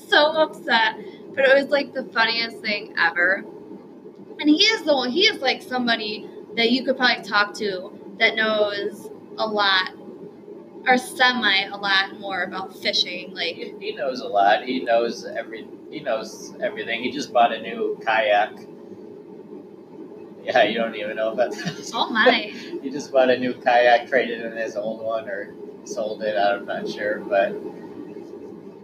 so 0.10 0.32
upset. 0.38 0.96
But 1.34 1.46
it 1.46 1.56
was 1.56 1.72
like 1.72 1.94
the 1.94 2.04
funniest 2.06 2.58
thing 2.58 2.94
ever. 2.98 3.46
And 4.40 4.50
he 4.50 4.64
is 4.64 4.84
the 4.84 4.94
one 4.94 5.10
he 5.10 5.22
is 5.22 5.42
like 5.42 5.62
somebody 5.62 6.30
that 6.58 6.72
you 6.72 6.84
could 6.84 6.98
probably 6.98 7.24
talk 7.24 7.54
to 7.56 7.98
that 8.20 8.36
knows 8.36 9.10
a 9.38 9.48
lot 9.48 9.94
or 10.88 10.98
semi 10.98 11.64
a 11.66 11.78
lot 11.78 12.20
more 12.20 12.44
about 12.44 12.76
fishing 12.76 13.34
like 13.34 13.56
He, 13.56 13.74
he 13.80 13.96
knows 13.96 14.22
a 14.22 14.28
lot. 14.28 14.64
He 14.64 14.84
knows 14.84 15.26
every. 15.26 15.68
He 15.90 16.00
knows 16.00 16.54
everything. 16.62 17.04
He 17.04 17.12
just 17.12 17.34
bought 17.34 17.54
a 17.54 17.62
new 17.62 18.00
kayak. 18.06 18.54
Yeah, 20.44 20.64
you 20.64 20.76
don't 20.76 20.96
even 20.96 21.16
know 21.16 21.32
about 21.32 21.52
that. 21.52 21.92
oh 21.94 22.10
my 22.10 22.32
he 22.82 22.90
just 22.90 23.12
bought 23.12 23.30
a 23.30 23.38
new 23.38 23.54
kayak, 23.54 24.08
traded 24.08 24.42
in 24.42 24.58
his 24.58 24.76
old 24.76 25.02
one, 25.02 25.30
or 25.30 25.54
sold 25.84 26.24
it. 26.24 26.36
I'm 26.38 26.66
not 26.66 26.90
sure, 26.90 27.20
but 27.20 27.54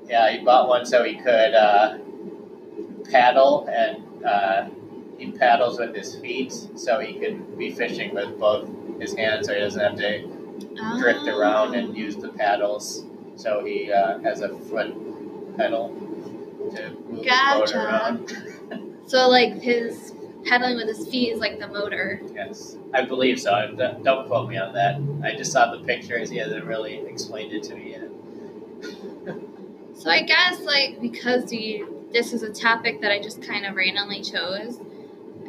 yeah, 0.07 0.31
he 0.31 0.39
bought 0.43 0.69
one 0.69 0.85
so 0.85 1.03
he 1.03 1.15
could 1.15 1.53
uh, 1.53 1.97
paddle, 3.09 3.67
and 3.71 4.03
uh, 4.23 4.67
he 5.17 5.31
paddles 5.31 5.79
with 5.79 5.95
his 5.95 6.15
feet, 6.15 6.53
so 6.75 6.99
he 6.99 7.15
could 7.15 7.57
be 7.57 7.71
fishing 7.71 8.13
with 8.13 8.37
both 8.37 8.69
his 8.99 9.15
hands, 9.15 9.47
so 9.47 9.53
he 9.53 9.59
doesn't 9.59 9.81
have 9.81 9.95
to 9.97 10.36
drift 10.99 11.27
around 11.27 11.75
and 11.75 11.95
use 11.97 12.15
the 12.15 12.29
paddles. 12.29 13.05
So 13.35 13.63
he 13.63 13.91
uh, 13.91 14.19
has 14.19 14.41
a 14.41 14.49
foot 14.49 14.93
pedal 15.57 15.89
to 16.75 16.89
move 17.09 17.23
the 17.23 17.31
boat 17.53 17.75
around. 17.75 18.97
so 19.05 19.29
like 19.29 19.61
his 19.61 20.13
pedaling 20.45 20.77
with 20.77 20.87
his 20.87 21.07
feet 21.07 21.33
is 21.33 21.39
like 21.39 21.59
the 21.59 21.67
motor 21.67 22.21
yes, 22.33 22.77
I 22.93 23.03
believe 23.03 23.39
so. 23.39 23.51
I- 23.53 23.67
Don't 23.67 24.03
don't 24.03 24.27
quote 24.27 24.49
me 24.49 24.57
on 24.57 24.73
that. 24.73 24.99
I 25.23 25.35
just 25.35 25.51
saw 25.51 25.71
the 25.75 25.83
pictures. 25.83 26.29
He 26.29 26.37
hasn't 26.37 26.65
really 26.65 26.95
explained 27.07 27.53
it 27.53 27.63
to 27.63 27.75
me 27.75 27.91
yet. 27.91 28.09
So 29.95 30.09
I 30.09 30.21
guess 30.21 30.61
like 30.61 31.01
because 31.01 31.49
we 31.49 31.83
this 32.13 32.31
is 32.33 32.43
a 32.43 32.51
topic 32.53 33.01
that 33.01 33.11
I 33.11 33.21
just 33.21 33.41
kind 33.41 33.65
of 33.65 33.75
randomly 33.75 34.21
chose. 34.21 34.79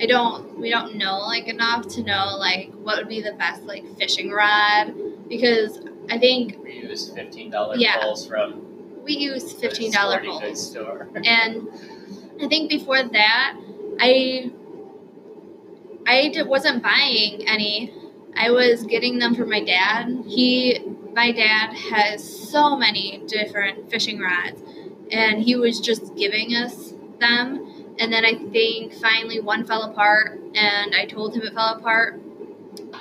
I 0.00 0.06
don't 0.06 0.58
we 0.58 0.70
don't 0.70 0.96
know 0.96 1.18
like 1.20 1.48
enough 1.48 1.88
to 1.88 2.02
know 2.02 2.36
like 2.38 2.70
what 2.72 2.98
would 2.98 3.08
be 3.08 3.20
the 3.20 3.32
best 3.32 3.62
like 3.64 3.84
fishing 3.98 4.30
rod 4.30 4.94
because 5.28 5.80
I 6.10 6.18
think 6.18 6.58
We 6.62 6.74
use 6.74 7.10
fifteen 7.10 7.50
dollar 7.50 7.76
Yeah. 7.76 8.00
poles 8.00 8.26
from 8.26 8.64
we 9.04 9.16
use 9.16 9.52
fifteen 9.52 9.90
dollar 9.92 10.20
poles 10.24 10.70
store. 10.70 11.08
and 11.24 11.68
I 12.40 12.46
think 12.48 12.70
before 12.70 13.02
that 13.02 13.56
I 14.00 14.50
I 16.06 16.32
wasn't 16.46 16.82
buying 16.82 17.46
any. 17.48 17.92
I 18.34 18.50
was 18.50 18.84
getting 18.84 19.18
them 19.18 19.34
from 19.34 19.50
my 19.50 19.62
dad. 19.62 20.24
He 20.26 20.78
my 21.14 21.32
dad 21.32 21.72
has 21.74 22.22
so 22.50 22.76
many 22.76 23.22
different 23.26 23.90
fishing 23.90 24.20
rods 24.20 24.62
and 25.10 25.42
he 25.42 25.56
was 25.56 25.80
just 25.80 26.14
giving 26.14 26.54
us 26.54 26.94
them 27.18 27.67
and 27.98 28.12
then 28.12 28.24
I 28.24 28.34
think 28.34 28.94
finally 28.94 29.40
one 29.40 29.64
fell 29.64 29.82
apart 29.82 30.40
and 30.54 30.94
I 30.94 31.06
told 31.06 31.34
him 31.34 31.42
it 31.42 31.54
fell 31.54 31.74
apart. 31.74 32.20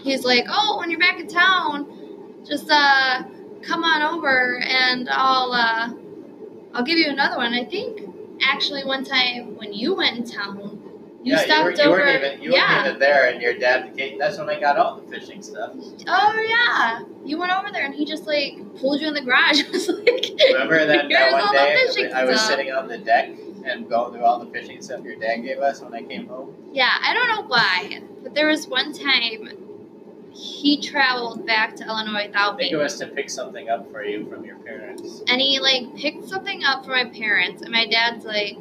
He's 0.01 0.23
like, 0.25 0.45
"Oh, 0.49 0.77
when 0.79 0.89
you're 0.89 0.99
back 0.99 1.19
in 1.19 1.27
town, 1.27 2.43
just 2.45 2.69
uh 2.69 3.23
come 3.61 3.83
on 3.83 4.01
over 4.01 4.59
and 4.59 5.07
I'll 5.09 5.51
uh 5.53 5.93
I'll 6.73 6.83
give 6.83 6.97
you 6.97 7.09
another 7.09 7.37
one." 7.37 7.53
I 7.53 7.63
think 7.63 8.01
actually 8.41 8.83
one 8.85 9.03
time 9.03 9.55
when 9.57 9.73
you 9.73 9.95
went 9.95 10.17
in 10.17 10.23
town, 10.23 10.81
you 11.23 11.33
yeah, 11.33 11.39
stopped 11.39 11.59
you, 11.59 11.65
were, 11.65 11.71
you 11.71 11.81
over 11.83 11.97
weren't 11.99 12.23
even 12.23 12.41
you 12.41 12.53
yeah. 12.53 12.75
weren't 12.75 12.87
even 12.87 12.99
there, 12.99 13.29
and 13.31 13.41
your 13.41 13.57
dad. 13.57 13.95
Came, 13.95 14.17
that's 14.17 14.37
when 14.37 14.49
I 14.49 14.59
got 14.59 14.77
all 14.77 14.99
the 14.99 15.07
fishing 15.11 15.43
stuff. 15.43 15.73
Oh 16.07 16.45
yeah, 16.47 17.03
you 17.23 17.37
went 17.37 17.51
over 17.51 17.71
there 17.71 17.85
and 17.85 17.93
he 17.93 18.05
just 18.05 18.25
like 18.25 18.57
pulled 18.79 18.99
you 18.99 19.07
in 19.07 19.13
the 19.13 19.21
garage. 19.21 19.59
It 19.67 19.71
was 19.71 19.87
like, 19.89 20.31
Remember 20.53 20.85
that, 20.85 21.09
that 21.09 21.31
one 21.31 21.53
day 21.53 22.11
I 22.13 22.25
was 22.25 22.39
stuff. 22.39 22.49
sitting 22.49 22.71
on 22.71 22.87
the 22.87 22.97
deck 22.97 23.29
and 23.67 23.89
going 23.89 24.13
through 24.13 24.23
all 24.23 24.39
the 24.39 24.51
fishing 24.51 24.81
stuff 24.81 25.03
your 25.03 25.15
dad 25.15 25.37
gave 25.37 25.59
us 25.59 25.81
when 25.81 25.93
I 25.93 26.01
came 26.03 26.27
home. 26.27 26.55
Yeah, 26.71 26.91
I 27.01 27.13
don't 27.13 27.27
know 27.27 27.47
why, 27.47 28.01
but 28.23 28.33
there 28.33 28.47
was 28.47 28.67
one 28.67 28.93
time 28.93 29.49
he 30.33 30.79
traveled 30.81 31.45
back 31.47 31.75
to 31.77 31.85
Illinois 31.85 32.23
I 32.23 32.27
without 32.27 32.57
think 32.57 32.71
me, 32.71 32.77
it 32.77 32.81
was 32.81 32.97
to 32.99 33.07
pick 33.07 33.29
something 33.29 33.69
up 33.69 33.91
for 33.91 34.03
you 34.03 34.29
from 34.29 34.45
your 34.45 34.57
parents. 34.57 35.21
and 35.27 35.41
he 35.41 35.59
like 35.59 35.95
picked 35.95 36.27
something 36.27 36.63
up 36.63 36.85
for 36.85 36.91
my 36.91 37.05
parents, 37.05 37.61
and 37.61 37.71
my 37.71 37.85
dad's 37.87 38.23
like, 38.25 38.57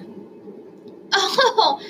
"Oh, 1.12 1.80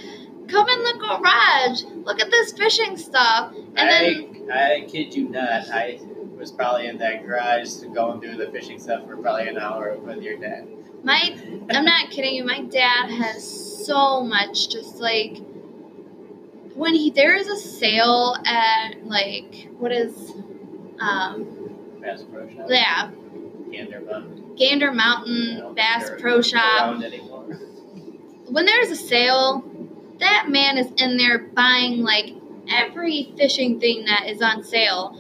come 0.49 0.69
in 0.69 0.83
the 0.85 0.95
garage. 0.99 1.83
Look 2.05 2.21
at 2.21 2.31
this 2.31 2.53
fishing 2.53 2.97
stuff." 2.97 3.55
And 3.77 3.89
then 3.89 4.51
I, 4.53 4.75
I 4.77 4.81
kid 4.89 5.15
you 5.15 5.29
not, 5.29 5.69
I 5.71 6.01
was 6.37 6.51
probably 6.53 6.87
in 6.87 6.99
that 6.99 7.25
garage 7.25 7.71
going 7.95 8.21
through 8.21 8.37
the 8.37 8.51
fishing 8.51 8.79
stuff 8.79 9.07
for 9.07 9.17
probably 9.17 9.49
an 9.49 9.59
hour 9.59 9.97
with 9.99 10.23
your 10.23 10.37
dad. 10.39 10.67
My, 11.07 11.39
I'm 11.71 11.85
not 11.85 12.11
kidding 12.11 12.35
you. 12.35 12.45
My 12.45 12.63
dad 12.63 13.09
has 13.13 13.87
so 13.87 14.25
much. 14.25 14.69
Just 14.69 14.97
like 14.97 15.39
when 16.75 16.97
he 16.97 17.11
there 17.11 17.37
is 17.37 17.47
a 17.47 17.57
sale 17.57 18.35
at 18.45 19.07
like 19.07 19.69
what 19.79 19.93
is, 19.93 20.33
um, 20.99 21.71
Bass 22.03 22.25
Pro 22.25 22.49
Shop. 22.49 22.67
yeah, 22.69 23.13
Gander 23.71 24.01
Mountain. 24.01 24.55
Gander 24.59 24.93
Mountain 24.93 25.75
Bass 25.77 26.11
Pro 26.19 26.43
Shop. 26.43 27.01
When 28.49 28.67
there's 28.67 28.91
a 28.91 28.97
sale, 28.97 29.65
that 30.19 30.49
man 30.49 30.77
is 30.77 30.89
in 30.97 31.19
there 31.19 31.39
buying 31.39 32.03
like 32.03 32.35
every 32.69 33.33
fishing 33.39 33.79
thing 33.79 34.07
that 34.07 34.27
is 34.27 34.43
on 34.43 34.65
sale. 34.65 35.17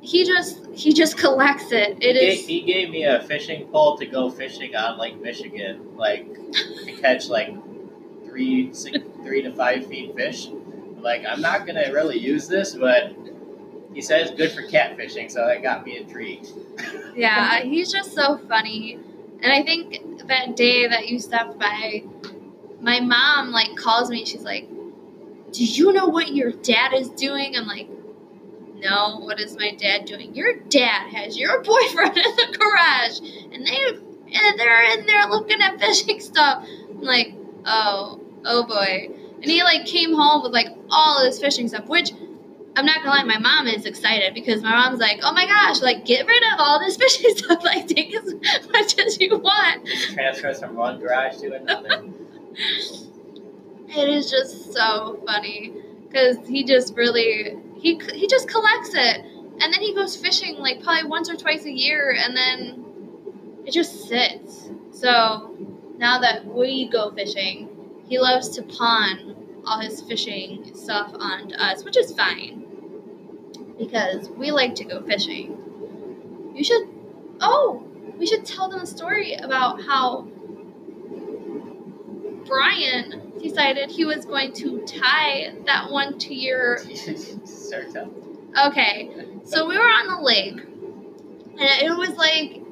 He 0.00 0.24
just 0.24 0.65
he 0.76 0.92
just 0.92 1.16
collects 1.16 1.72
it. 1.72 1.96
It 2.02 2.16
he, 2.16 2.22
is. 2.22 2.38
gave, 2.40 2.46
he 2.46 2.60
gave 2.60 2.90
me 2.90 3.04
a 3.04 3.22
fishing 3.22 3.66
pole 3.68 3.96
to 3.96 4.04
go 4.04 4.30
fishing 4.30 4.76
on 4.76 4.98
Lake 4.98 5.18
Michigan, 5.20 5.96
like 5.96 6.26
to 6.52 6.92
catch 7.00 7.28
like 7.28 7.54
three, 8.26 8.72
six, 8.74 8.98
three 9.22 9.40
to 9.42 9.52
five 9.54 9.86
feet 9.86 10.14
fish. 10.14 10.48
Like 10.98 11.24
I'm 11.26 11.40
not 11.40 11.66
gonna 11.66 11.90
really 11.92 12.18
use 12.18 12.46
this, 12.46 12.74
but 12.74 13.16
he 13.94 14.02
says 14.02 14.30
good 14.32 14.52
for 14.52 14.62
catfishing, 14.62 15.30
so 15.30 15.46
that 15.46 15.62
got 15.62 15.84
me 15.84 15.98
intrigued. 15.98 16.48
Yeah, 17.16 17.60
he's 17.62 17.90
just 17.90 18.12
so 18.12 18.36
funny. 18.46 18.98
And 19.40 19.50
I 19.50 19.62
think 19.62 20.26
that 20.28 20.54
day 20.54 20.86
that 20.86 21.08
you 21.08 21.18
stopped 21.18 21.58
by, 21.58 22.04
my 22.82 23.00
mom 23.00 23.52
like 23.52 23.74
calls 23.74 24.10
me. 24.10 24.26
She's 24.26 24.42
like, 24.42 24.68
"Do 25.50 25.64
you 25.64 25.94
know 25.94 26.08
what 26.08 26.34
your 26.34 26.52
dad 26.52 26.92
is 26.92 27.08
doing?" 27.08 27.56
I'm 27.56 27.66
like, 27.66 27.88
"No, 28.76 29.18
what 29.18 29.40
is 29.40 29.56
my 29.56 29.72
dad 29.72 30.04
doing?" 30.04 30.34
Your 30.34 30.56
dad 30.68 31.08
has 31.08 31.38
your 31.38 31.62
boyfriend 31.62 32.16
in 32.16 32.36
the 32.36 32.56
garage, 32.58 33.18
and 33.52 33.66
they 33.66 33.86
and 34.32 34.58
they're 34.58 34.98
in 34.98 35.06
there 35.06 35.26
looking 35.28 35.60
at 35.60 35.80
fishing 35.80 36.20
stuff. 36.20 36.64
I'm 36.90 37.02
like, 37.02 37.34
"Oh, 37.64 38.20
oh 38.44 38.64
boy!" 38.64 39.10
And 39.36 39.44
he 39.44 39.62
like 39.62 39.86
came 39.86 40.14
home 40.14 40.42
with 40.42 40.52
like 40.52 40.68
all 40.90 41.22
this 41.22 41.40
fishing 41.40 41.68
stuff, 41.68 41.86
which 41.86 42.12
I'm 42.76 42.84
not 42.84 42.98
gonna 42.98 43.10
lie, 43.10 43.24
my 43.24 43.38
mom 43.38 43.68
is 43.68 43.86
excited 43.86 44.34
because 44.34 44.62
my 44.62 44.70
mom's 44.70 45.00
like, 45.00 45.20
"Oh 45.22 45.32
my 45.32 45.46
gosh, 45.46 45.80
like 45.80 46.04
get 46.04 46.26
rid 46.26 46.42
of 46.52 46.58
all 46.58 46.78
this 46.78 46.96
fishing 47.02 47.34
stuff, 47.36 47.64
like 47.64 47.88
take 47.88 48.14
as 48.14 48.34
much 48.70 48.98
as 48.98 49.20
you 49.20 49.38
want." 49.38 49.86
Just 49.86 50.12
transfers 50.12 50.60
from 50.60 50.76
one 50.76 51.00
garage 51.00 51.38
to 51.38 51.54
another. 51.54 52.04
It 53.88 54.08
is 54.08 54.30
just 54.30 54.72
so 54.72 55.22
funny 55.26 55.72
because 56.08 56.36
he 56.46 56.64
just 56.64 56.96
really 56.96 57.56
he 57.86 58.00
he 58.14 58.26
just 58.26 58.48
collects 58.48 58.90
it, 58.94 59.20
and 59.60 59.72
then 59.72 59.80
he 59.80 59.94
goes 59.94 60.16
fishing 60.16 60.56
like 60.58 60.82
probably 60.82 61.08
once 61.08 61.30
or 61.30 61.36
twice 61.36 61.64
a 61.66 61.70
year, 61.70 62.16
and 62.18 62.36
then 62.36 62.84
it 63.64 63.70
just 63.70 64.08
sits. 64.08 64.70
So 64.90 65.56
now 65.96 66.18
that 66.18 66.44
we 66.44 66.88
go 66.88 67.12
fishing, 67.12 67.68
he 68.08 68.18
loves 68.18 68.48
to 68.56 68.62
pawn 68.62 69.36
all 69.64 69.78
his 69.78 70.02
fishing 70.02 70.74
stuff 70.74 71.12
onto 71.14 71.54
us, 71.54 71.84
which 71.84 71.96
is 71.96 72.12
fine 72.12 72.64
because 73.78 74.30
we 74.30 74.50
like 74.50 74.74
to 74.76 74.84
go 74.84 75.00
fishing. 75.02 76.52
You 76.56 76.64
should. 76.64 76.88
Oh, 77.40 77.84
we 78.18 78.26
should 78.26 78.44
tell 78.44 78.68
them 78.68 78.80
a 78.80 78.86
story 78.86 79.34
about 79.34 79.80
how 79.82 80.26
Brian 82.46 83.25
decided 83.48 83.90
he 83.90 84.04
was 84.04 84.24
going 84.24 84.52
to 84.54 84.80
tie 84.86 85.54
that 85.66 85.90
one 85.90 86.18
to 86.20 86.34
your. 86.34 86.78
Okay, 88.66 89.10
so 89.44 89.66
we 89.68 89.76
were 89.76 89.84
on 89.84 90.06
the 90.16 90.22
lake, 90.22 90.58
and 90.58 91.60
it 91.82 91.94
was 91.94 92.10
like 92.16 92.62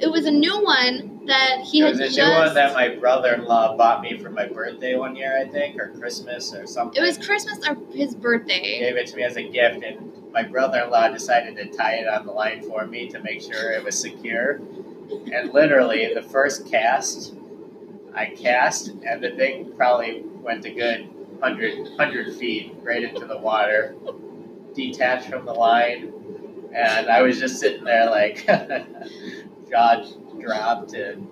it 0.00 0.10
was 0.10 0.24
a 0.24 0.30
new 0.30 0.62
one 0.64 1.26
that 1.26 1.60
he 1.60 1.80
it 1.80 1.84
had 1.84 1.88
It 1.88 1.90
was 1.90 2.00
a 2.00 2.04
just. 2.04 2.16
new 2.18 2.34
one 2.34 2.54
that 2.54 2.72
my 2.72 2.88
brother-in-law 2.96 3.76
bought 3.76 4.00
me 4.00 4.16
for 4.18 4.30
my 4.30 4.46
birthday 4.46 4.96
one 4.96 5.14
year, 5.16 5.38
I 5.38 5.46
think, 5.46 5.78
or 5.78 5.88
Christmas 5.98 6.54
or 6.54 6.66
something. 6.66 7.02
it 7.02 7.06
was 7.06 7.18
Christmas 7.18 7.58
or 7.68 7.76
his 7.92 8.14
birthday. 8.14 8.74
He 8.74 8.78
gave 8.80 8.96
it 8.96 9.06
to 9.08 9.16
me 9.16 9.22
as 9.24 9.36
a 9.36 9.42
gift, 9.42 9.84
and 9.84 10.32
my 10.32 10.42
brother-in-law 10.44 11.08
decided 11.08 11.56
to 11.56 11.66
tie 11.76 11.96
it 11.96 12.08
on 12.08 12.24
the 12.24 12.32
line 12.32 12.62
for 12.62 12.86
me 12.86 13.08
to 13.10 13.20
make 13.20 13.42
sure 13.42 13.70
it 13.72 13.84
was 13.84 13.98
secure. 13.98 14.60
And 15.32 15.52
literally, 15.52 16.10
the 16.14 16.22
first 16.22 16.66
cast, 16.70 17.34
I 18.14 18.26
cast, 18.26 18.88
and 18.88 19.22
the 19.22 19.30
thing 19.30 19.72
probably 19.76 20.22
went 20.24 20.64
a 20.64 20.70
good 20.70 21.08
100, 21.40 21.78
100 21.80 22.36
feet 22.36 22.74
right 22.82 23.02
into 23.02 23.26
the 23.26 23.38
water, 23.38 23.96
detached 24.74 25.28
from 25.28 25.44
the 25.44 25.52
line, 25.52 26.12
and 26.74 27.08
I 27.08 27.22
was 27.22 27.38
just 27.38 27.58
sitting 27.58 27.84
there 27.84 28.10
like, 28.10 28.46
jaw 29.70 30.04
dropped, 30.40 30.94
and 30.94 31.28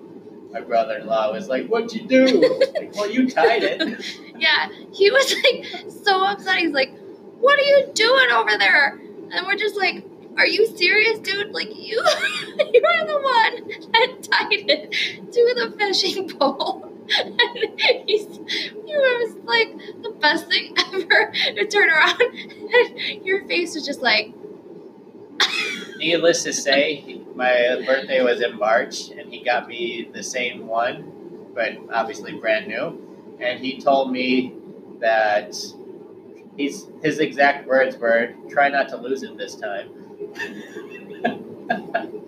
my 0.51 0.61
brother-in-law 0.61 1.33
was 1.33 1.47
like, 1.47 1.67
"What'd 1.67 1.93
you 1.93 2.07
do?" 2.07 2.59
like, 2.75 2.93
well, 2.95 3.09
you 3.09 3.29
tied 3.29 3.63
it. 3.63 4.05
Yeah, 4.35 4.67
he 4.91 5.09
was 5.09 5.35
like 5.35 5.85
so 6.03 6.21
upset. 6.25 6.57
He's 6.57 6.73
like, 6.73 6.91
"What 7.39 7.57
are 7.57 7.61
you 7.61 7.91
doing 7.93 8.31
over 8.31 8.57
there?" 8.57 8.99
And 9.31 9.45
we're 9.45 9.55
just 9.55 9.77
like, 9.77 10.03
"Are 10.37 10.47
you 10.47 10.65
serious, 10.77 11.19
dude? 11.19 11.51
Like 11.51 11.69
you, 11.75 11.97
you're 12.57 13.05
the 13.05 13.19
one 13.21 13.69
that 13.91 14.23
tied 14.23 14.69
it 14.69 14.91
to 15.31 15.53
the 15.55 15.75
fishing 15.77 16.29
pole." 16.29 16.89
And 17.19 17.81
he's, 18.07 18.27
he 18.27 18.95
was 18.95 19.35
like 19.43 19.77
the 20.01 20.15
best 20.21 20.47
thing 20.47 20.73
ever 20.93 21.33
to 21.55 21.67
turn 21.67 21.89
around, 21.89 22.21
and 22.21 23.25
your 23.25 23.45
face 23.45 23.75
was 23.75 23.85
just 23.85 24.01
like, 24.01 24.33
Needless 25.97 26.43
to 26.43 26.53
say, 26.53 27.21
my 27.35 27.81
birthday 27.85 28.21
was 28.23 28.41
in 28.41 28.57
March, 28.57 29.09
and 29.09 29.31
he 29.31 29.43
got 29.43 29.67
me 29.67 30.09
the 30.13 30.23
same 30.23 30.67
one, 30.67 31.11
but 31.53 31.77
obviously 31.91 32.33
brand 32.33 32.67
new. 32.67 33.37
And 33.39 33.59
he 33.59 33.79
told 33.79 34.11
me 34.11 34.53
that 34.99 35.55
he's 36.57 36.87
his 37.01 37.19
exact 37.19 37.67
words 37.67 37.97
were, 37.97 38.33
"Try 38.49 38.69
not 38.69 38.89
to 38.89 38.97
lose 38.97 39.23
it 39.23 39.37
this 39.37 39.55
time." 39.55 39.89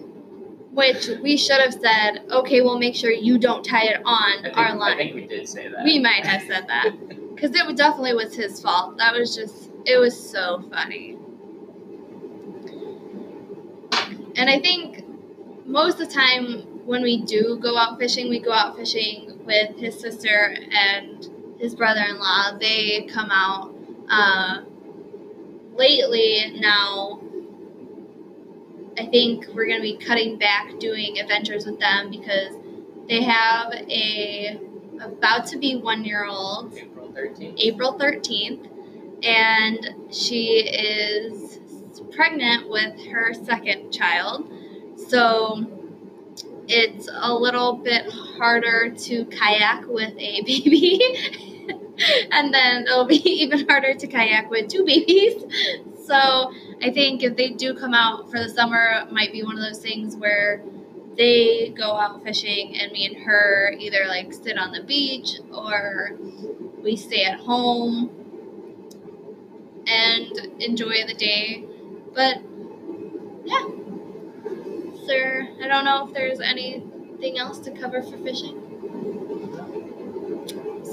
which 0.72 1.08
we 1.22 1.38
should 1.38 1.62
have 1.62 1.74
said, 1.74 2.26
"Okay, 2.32 2.62
we'll 2.62 2.80
make 2.80 2.96
sure 2.96 3.12
you 3.12 3.38
don't 3.38 3.64
tie 3.64 3.86
it 3.86 4.02
on 4.06 4.44
think, 4.44 4.58
our 4.58 4.76
line. 4.76 4.94
I 4.94 4.98
think 4.98 5.16
we 5.16 5.26
did 5.26 5.48
say 5.48 5.70
that. 5.70 5.84
We 5.84 6.00
might 6.00 6.26
have 6.26 6.42
said 6.44 6.68
that. 6.68 6.92
Because 7.36 7.54
it 7.54 7.76
definitely 7.76 8.14
was 8.14 8.34
his 8.34 8.62
fault. 8.62 8.98
That 8.98 9.14
was 9.14 9.36
just, 9.36 9.70
it 9.86 9.98
was 9.98 10.18
so 10.18 10.64
funny. 10.72 11.18
And 14.38 14.50
I 14.50 14.58
think 14.60 15.06
most 15.66 16.00
of 16.00 16.08
the 16.08 16.14
time 16.14 16.62
when 16.86 17.02
we 17.02 17.24
do 17.24 17.60
go 17.62 17.78
out 17.78 18.00
fishing, 18.00 18.30
we 18.30 18.40
go 18.40 18.54
out 18.54 18.78
fishing 18.78 19.38
with 19.46 19.76
his 19.76 20.00
sister 20.00 20.56
and 20.72 21.30
his 21.60 21.76
brother 21.76 22.06
in 22.08 22.20
law. 22.20 22.58
They 22.58 23.08
come 23.12 23.30
out. 23.32 23.76
Uh, 24.10 24.62
lately, 25.74 26.58
now, 26.60 27.20
I 28.98 29.06
think 29.08 29.48
we're 29.54 29.66
going 29.66 29.78
to 29.78 29.82
be 29.82 29.98
cutting 29.98 30.38
back 30.38 30.80
doing 30.80 31.20
adventures 31.20 31.66
with 31.66 31.80
them 31.80 32.10
because 32.10 32.56
they 33.08 33.24
have 33.24 33.74
a 33.74 34.60
about 35.02 35.48
to 35.48 35.58
be 35.58 35.76
one 35.76 36.06
year 36.06 36.26
old 36.26 36.74
April 36.78 37.12
thirteenth. 37.14 37.60
April 37.60 38.00
13th, 38.00 38.68
and 39.24 40.14
she 40.14 40.60
is 40.60 41.60
pregnant 42.12 42.70
with 42.70 43.06
her 43.08 43.34
second 43.34 43.92
child. 43.92 44.50
So 45.08 45.66
it's 46.68 47.10
a 47.12 47.34
little 47.34 47.74
bit 47.74 48.10
harder 48.10 48.90
to 48.90 49.26
kayak 49.26 49.88
with 49.88 50.14
a 50.18 50.42
baby. 50.46 51.00
and 52.32 52.54
then 52.54 52.84
it'll 52.84 53.06
be 53.06 53.16
even 53.42 53.68
harder 53.68 53.94
to 53.94 54.08
kayak 54.08 54.50
with 54.50 54.70
two 54.70 54.86
babies. 54.86 55.44
So 56.06 56.52
I 56.82 56.92
think 56.92 57.24
if 57.24 57.36
they 57.36 57.50
do 57.50 57.74
come 57.74 57.94
out 57.94 58.30
for 58.30 58.40
the 58.40 58.50
summer, 58.50 59.06
might 59.12 59.32
be 59.32 59.44
one 59.44 59.58
of 59.58 59.64
those 59.64 59.80
things 59.80 60.16
where 60.16 60.64
they 61.18 61.70
go 61.70 61.94
out 61.94 62.24
fishing 62.24 62.76
and 62.78 62.92
me 62.92 63.06
and 63.06 63.18
her 63.26 63.74
either 63.78 64.06
like 64.08 64.34
sit 64.34 64.58
on 64.58 64.72
the 64.72 64.84
beach 64.84 65.40
or 65.54 66.18
we 66.84 66.96
stay 66.96 67.24
at 67.24 67.40
home 67.40 68.10
and 69.88 70.62
enjoy 70.62 71.06
the 71.08 71.14
day. 71.14 71.66
But 72.14 72.42
yeah. 73.46 73.68
Sir, 75.06 75.48
I 75.62 75.68
don't 75.68 75.86
know 75.86 76.08
if 76.08 76.14
there's 76.14 76.40
anything 76.40 77.38
else 77.38 77.60
to 77.60 77.72
cover 77.72 78.02
for 78.02 78.18
fishing. 78.18 78.62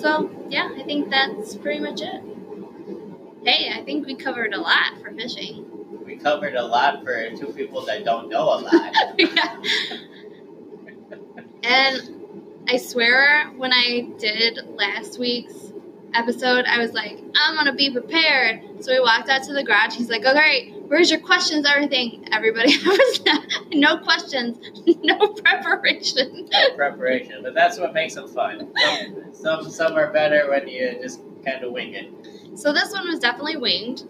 So 0.00 0.30
yeah, 0.48 0.70
I 0.76 0.82
think 0.84 1.10
that's 1.10 1.56
pretty 1.56 1.80
much 1.80 2.00
it. 2.00 2.22
Hey, 3.44 3.72
I 3.74 3.82
think 3.84 4.06
we 4.06 4.14
covered 4.14 4.54
a 4.54 4.60
lot 4.60 5.00
for 5.02 5.10
fishing. 5.12 5.61
We 6.12 6.18
covered 6.18 6.54
a 6.56 6.62
lot 6.62 7.02
for 7.02 7.30
two 7.30 7.54
people 7.54 7.86
that 7.86 8.04
don't 8.04 8.28
know 8.28 8.42
a 8.42 8.58
lot. 8.60 8.94
yeah. 9.18 9.56
And 11.62 12.64
I 12.68 12.76
swear, 12.76 13.46
when 13.56 13.72
I 13.72 14.08
did 14.18 14.58
last 14.76 15.18
week's 15.18 15.72
episode, 16.12 16.66
I 16.66 16.78
was 16.78 16.92
like, 16.92 17.18
I'm 17.34 17.56
gonna 17.56 17.72
be 17.72 17.90
prepared. 17.90 18.84
So 18.84 18.92
we 18.92 19.00
walked 19.00 19.30
out 19.30 19.42
to 19.44 19.54
the 19.54 19.64
garage. 19.64 19.94
He's 19.94 20.10
like, 20.10 20.26
all 20.26 20.34
right, 20.34 20.74
Where's 20.92 21.10
your 21.10 21.20
questions? 21.20 21.64
Everything. 21.66 22.28
Everybody 22.32 22.76
was 22.86 23.20
no 23.72 23.96
questions, 23.96 24.58
no 25.02 25.28
preparation. 25.28 26.50
No 26.52 26.76
preparation, 26.76 27.42
but 27.42 27.54
that's 27.54 27.78
what 27.78 27.94
makes 27.94 28.14
them 28.14 28.28
fun. 28.28 28.70
Some, 28.76 29.32
some, 29.32 29.70
some 29.70 29.94
are 29.94 30.12
better 30.12 30.50
when 30.50 30.68
you 30.68 30.98
just 31.00 31.22
kind 31.46 31.64
of 31.64 31.72
wing 31.72 31.94
it. 31.94 32.58
So 32.58 32.74
this 32.74 32.92
one 32.92 33.08
was 33.08 33.20
definitely 33.20 33.56
winged, 33.56 34.02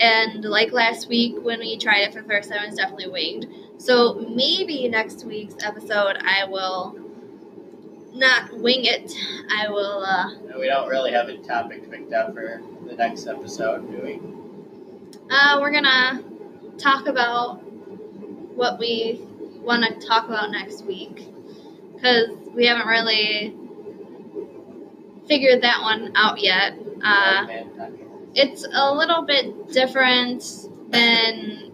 and 0.00 0.44
like 0.44 0.72
last 0.72 1.08
week 1.08 1.36
when 1.42 1.60
we 1.60 1.76
tried 1.78 2.00
it 2.02 2.14
for 2.14 2.22
the 2.22 2.28
first 2.28 2.50
time, 2.50 2.62
it 2.64 2.68
was 2.68 2.76
definitely 2.76 3.08
winged. 3.08 3.46
So 3.78 4.14
maybe 4.34 4.88
next 4.88 5.24
week's 5.24 5.54
episode 5.64 6.16
I 6.20 6.44
will 6.46 6.96
not 8.12 8.52
wing 8.58 8.84
it. 8.84 9.12
I 9.56 9.68
will. 9.68 10.04
uh 10.04 10.34
And 10.50 10.58
we 10.58 10.66
don't 10.66 10.88
really 10.88 11.12
have 11.12 11.28
a 11.28 11.38
topic 11.38 11.90
picked 11.90 12.12
up 12.12 12.34
for 12.34 12.60
the 12.86 12.94
next 12.94 13.26
episode, 13.26 13.90
do 13.90 14.02
we? 14.02 14.20
Uh, 15.30 15.58
we're 15.60 15.72
gonna 15.72 16.22
talk 16.78 17.06
about 17.06 17.56
what 18.56 18.78
we 18.78 19.20
want 19.62 19.84
to 19.84 20.06
talk 20.06 20.26
about 20.26 20.50
next 20.50 20.84
week 20.84 21.28
because 21.94 22.30
we 22.54 22.66
haven't 22.66 22.86
really 22.86 23.54
figured 25.28 25.62
that 25.62 25.80
one 25.82 26.12
out 26.16 26.40
yet. 26.42 26.74
Uh, 27.02 27.36
Old 27.40 27.48
man 27.48 27.70
podcast. 27.78 27.99
It's 28.34 28.66
a 28.72 28.94
little 28.94 29.22
bit 29.22 29.68
different 29.72 30.44
than 30.88 31.70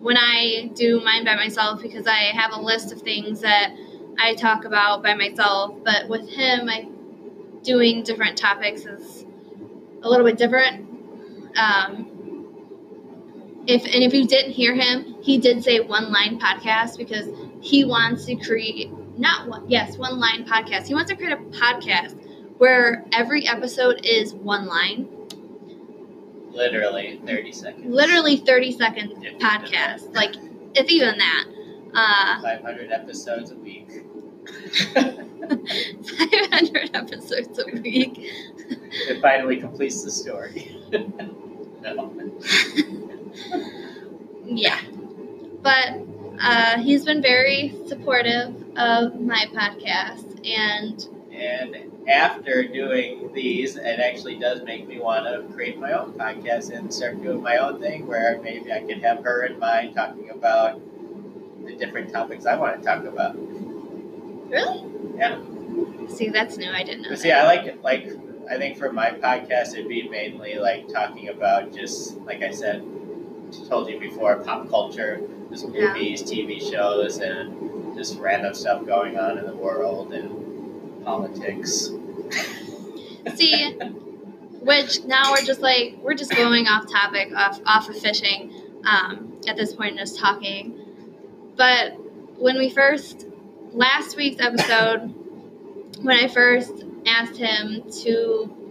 when 0.00 0.16
I 0.18 0.70
do 0.74 1.00
mine 1.00 1.24
by 1.24 1.34
myself 1.34 1.80
because 1.80 2.06
I 2.06 2.32
have 2.34 2.52
a 2.52 2.60
list 2.60 2.92
of 2.92 3.00
things 3.00 3.40
that 3.40 3.74
I 4.18 4.34
talk 4.34 4.64
about 4.64 5.02
by 5.02 5.14
myself. 5.14 5.76
But 5.82 6.08
with 6.08 6.28
him, 6.28 6.68
I 6.68 6.88
doing 7.62 8.02
different 8.02 8.36
topics 8.36 8.84
is 8.84 9.24
a 10.02 10.08
little 10.08 10.26
bit 10.26 10.36
different. 10.36 10.86
Um, 11.56 12.10
if 13.66 13.84
and 13.84 14.04
if 14.04 14.12
you 14.12 14.26
didn't 14.26 14.52
hear 14.52 14.74
him, 14.74 15.16
he 15.22 15.38
did 15.38 15.64
say 15.64 15.80
one 15.80 16.12
line 16.12 16.38
podcast 16.38 16.98
because 16.98 17.28
he 17.60 17.84
wants 17.84 18.26
to 18.26 18.36
create 18.36 18.90
not 19.18 19.48
one 19.48 19.64
yes 19.70 19.96
one 19.96 20.20
line 20.20 20.44
podcast. 20.44 20.86
He 20.86 20.94
wants 20.94 21.10
to 21.10 21.16
create 21.16 21.32
a 21.32 21.36
podcast 21.36 22.14
where 22.58 23.04
every 23.12 23.48
episode 23.48 24.04
is 24.04 24.34
one 24.34 24.66
line 24.66 25.08
Literally 26.54 27.20
30 27.26 27.52
seconds. 27.52 27.86
literally 27.86 28.36
30 28.38 28.72
second 28.72 29.12
If 29.24 29.38
podcast 29.38 30.14
like 30.14 30.34
if 30.74 30.88
even 30.88 31.18
that 31.18 31.44
uh 31.94 32.40
500 32.42 32.90
episodes 32.92 33.50
a 33.50 33.56
week. 33.56 33.88
500 34.94 36.90
episodes 36.94 37.58
a 37.58 37.64
week 37.80 38.12
it 39.08 39.20
finally 39.22 39.56
completes 39.58 40.02
the 40.04 40.10
story. 40.10 40.76
yeah 44.44 44.80
but 45.62 45.98
uh, 46.40 46.78
he's 46.78 47.04
been 47.04 47.22
very 47.22 47.74
supportive 47.86 48.48
of 48.76 49.20
my 49.20 49.46
podcast 49.54 50.44
and 50.46 51.08
And 51.32 51.92
after 52.08 52.66
doing 52.66 53.32
these, 53.32 53.76
it 53.76 53.98
actually 54.00 54.36
does 54.38 54.62
make 54.62 54.86
me 54.86 54.98
want 55.00 55.24
to 55.26 55.52
create 55.54 55.78
my 55.78 55.92
own 55.92 56.12
podcast 56.12 56.70
and 56.76 56.92
start 56.92 57.22
doing 57.22 57.42
my 57.42 57.56
own 57.56 57.80
thing 57.80 58.06
where 58.06 58.40
maybe 58.42 58.72
I 58.72 58.80
could 58.80 59.02
have 59.02 59.24
her 59.24 59.44
in 59.44 59.58
mind 59.58 59.94
talking 59.94 60.30
about 60.30 60.80
the 61.64 61.74
different 61.76 62.12
topics 62.12 62.44
I 62.46 62.56
want 62.56 62.78
to 62.80 62.86
talk 62.86 63.04
about. 63.04 63.36
really 63.36 64.84
Yeah. 65.16 65.40
see 66.08 66.28
that's 66.28 66.58
new 66.58 66.70
i 66.70 66.82
didn't 66.82 67.02
know 67.02 67.08
But 67.10 67.18
see. 67.18 67.32
I 67.32 67.44
like 67.44 67.82
like 67.82 68.06
I 68.50 68.58
think 68.58 68.76
for 68.76 68.92
my 68.92 69.10
podcast 69.10 69.72
it'd 69.72 69.88
be 69.88 70.06
mainly 70.08 70.56
like 70.58 70.88
talking 70.88 71.28
about 71.30 71.72
just 71.72 72.18
like 72.20 72.42
I 72.42 72.50
said, 72.50 72.84
told 73.70 73.88
you 73.88 73.98
before, 73.98 74.36
pop 74.36 74.68
culture, 74.68 75.20
just 75.50 75.66
Yeah. 75.70 75.94
movies, 75.94 76.22
TV 76.22 76.60
shows, 76.60 77.18
and 77.18 77.94
just 77.96 78.18
random 78.18 78.52
stuff 78.52 78.84
going 78.84 79.16
on 79.18 79.38
in 79.38 79.46
the 79.46 79.56
world 79.56 80.12
and 80.12 80.43
politics. 81.04 81.90
see 83.36 83.72
which 84.60 85.04
now 85.04 85.32
we're 85.32 85.42
just 85.44 85.60
like 85.60 85.96
we're 86.02 86.14
just 86.14 86.30
going 86.32 86.66
off 86.66 86.90
topic 86.90 87.32
off 87.34 87.60
off 87.66 87.88
of 87.88 87.96
fishing 87.96 88.52
um, 88.84 89.40
at 89.46 89.56
this 89.56 89.74
point 89.74 89.96
just 89.98 90.18
talking 90.18 90.78
but 91.56 91.92
when 92.38 92.58
we 92.58 92.70
first 92.70 93.26
last 93.72 94.16
week's 94.16 94.40
episode 94.42 95.12
when 96.02 96.18
i 96.18 96.28
first 96.28 96.84
asked 97.06 97.36
him 97.36 97.82
to 97.90 98.63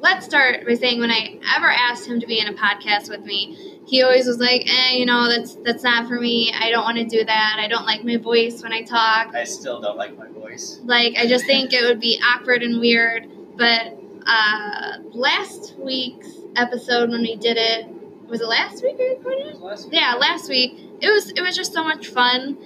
let's 0.00 0.24
start 0.24 0.64
by 0.66 0.74
saying 0.74 1.00
when 1.00 1.10
i 1.10 1.38
ever 1.56 1.66
asked 1.66 2.06
him 2.06 2.20
to 2.20 2.26
be 2.26 2.38
in 2.38 2.48
a 2.48 2.54
podcast 2.54 3.08
with 3.08 3.24
me 3.24 3.78
he 3.86 4.02
always 4.02 4.26
was 4.26 4.38
like 4.38 4.62
eh 4.66 4.92
you 4.92 5.06
know 5.06 5.28
that's 5.28 5.54
that's 5.56 5.82
not 5.82 6.06
for 6.06 6.20
me 6.20 6.52
i 6.58 6.70
don't 6.70 6.84
want 6.84 6.96
to 6.96 7.04
do 7.04 7.24
that 7.24 7.56
i 7.58 7.66
don't 7.66 7.84
like 7.84 8.04
my 8.04 8.16
voice 8.16 8.62
when 8.62 8.72
i 8.72 8.82
talk 8.82 9.34
I 9.34 9.44
still 9.44 9.80
don't 9.80 9.96
like 9.96 10.16
my 10.16 10.28
voice. 10.28 10.80
like 10.84 11.16
I 11.16 11.26
just 11.26 11.46
think 11.46 11.72
it 11.72 11.82
would 11.82 12.00
be 12.00 12.20
awkward 12.22 12.62
and 12.62 12.80
weird. 12.80 13.28
But 13.56 13.98
uh, 14.26 14.98
last 15.10 15.74
week's 15.78 16.28
episode 16.56 17.10
when 17.10 17.22
we 17.22 17.36
did 17.36 17.56
it 17.56 17.86
was 18.28 18.40
it 18.40 18.46
last 18.46 18.82
week 18.82 18.96
we 18.98 19.08
recorded 19.08 19.46
it? 19.46 19.60
Last 19.60 19.88
Yeah, 19.90 20.14
last 20.14 20.48
week 20.48 20.78
it 21.00 21.10
was 21.10 21.30
it 21.30 21.40
was 21.40 21.56
just 21.56 21.72
so 21.72 21.82
much 21.82 22.08
fun 22.08 22.58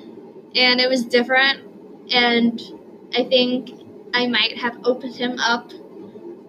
and 0.54 0.80
it 0.80 0.88
was 0.88 1.04
different 1.04 1.60
and 2.12 2.60
I 3.14 3.24
think 3.24 3.70
I 4.12 4.26
might 4.26 4.58
have 4.58 4.78
opened 4.84 5.16
him 5.16 5.38
up 5.38 5.72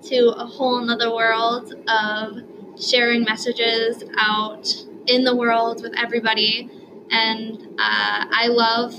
to 0.04 0.34
a 0.38 0.46
whole 0.46 0.82
nother 0.82 1.14
world 1.14 1.74
of 1.88 2.38
sharing 2.80 3.24
messages 3.24 4.04
out 4.18 4.68
in 5.06 5.24
the 5.24 5.36
world 5.36 5.84
with 5.84 5.94
everybody 5.98 6.70
and 7.14 7.62
uh, 7.78 8.26
I 8.32 8.48
love 8.48 8.96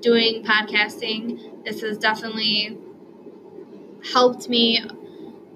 doing 0.00 0.42
podcasting. 0.44 1.64
This 1.64 1.82
has 1.82 1.98
definitely 1.98 2.78
helped 4.12 4.48
me 4.48 4.82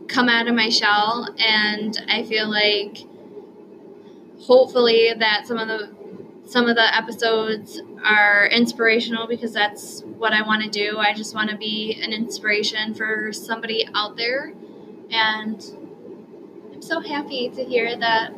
come 0.07 0.29
out 0.29 0.47
of 0.47 0.55
my 0.55 0.69
shell, 0.69 1.35
and 1.39 1.99
I 2.09 2.25
feel 2.25 2.51
like 2.51 2.99
hopefully 4.41 5.13
that 5.19 5.47
some 5.47 5.57
of 5.57 5.69
the 5.69 5.95
some 6.47 6.69
of 6.69 6.77
the 6.77 6.95
episodes 6.95 7.81
are 8.05 8.47
inspirational 8.47 9.27
because 9.27 9.55
that's 9.55 10.03
what 10.03 10.35
I 10.35 10.43
want 10.43 10.63
to 10.63 10.69
do. 10.69 10.99
I 10.99 11.15
just 11.15 11.35
want 11.35 11.49
to 11.49 11.57
be 11.57 11.99
an 12.03 12.13
inspiration 12.13 12.93
for 12.93 13.33
somebody 13.33 13.89
out 13.95 14.19
there, 14.19 14.53
and 15.11 15.63
I'm 16.73 16.83
so 16.83 17.01
happy 17.01 17.51
to 17.51 17.65
hear 17.65 17.97
that 17.97 18.33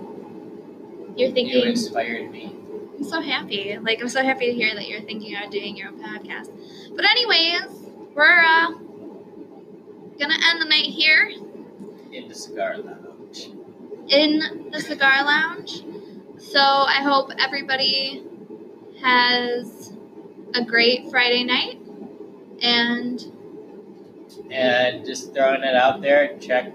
you're 1.17 1.31
thinking. 1.33 1.63
You 1.63 1.71
inspired 1.71 2.31
me. 2.31 2.55
I'm 2.97 3.05
so 3.05 3.21
happy. 3.21 3.77
Like 3.81 4.01
I'm 4.01 4.09
so 4.09 4.23
happy 4.23 4.47
to 4.47 4.53
hear 4.53 4.75
that 4.75 4.89
you're 4.89 5.03
thinking 5.03 5.35
about 5.35 5.51
doing 5.51 5.77
your 5.77 5.89
own 5.89 6.01
podcast. 6.03 6.51
But 6.95 7.05
anyways, 7.09 7.91
we're 8.15 8.45
uh, 8.45 8.71
gonna 10.19 10.35
end 10.49 10.61
the 10.61 10.67
night 10.69 10.87
here 10.87 11.31
in 12.13 12.29
the 12.29 12.35
cigar 12.35 12.79
lounge. 12.79 13.49
in 14.09 14.71
the 14.73 14.81
cigar 14.81 15.25
lounge. 15.25 15.83
So 16.39 16.61
I 16.61 17.03
hope 17.03 17.31
everybody 17.39 18.25
has 19.03 19.93
a 20.55 20.65
great 20.65 21.11
Friday 21.11 21.45
night 21.45 21.79
and 22.63 23.33
And 24.51 25.05
just 25.05 25.35
throwing 25.35 25.63
it 25.63 25.75
out 25.75 26.01
there, 26.01 26.37
check 26.39 26.73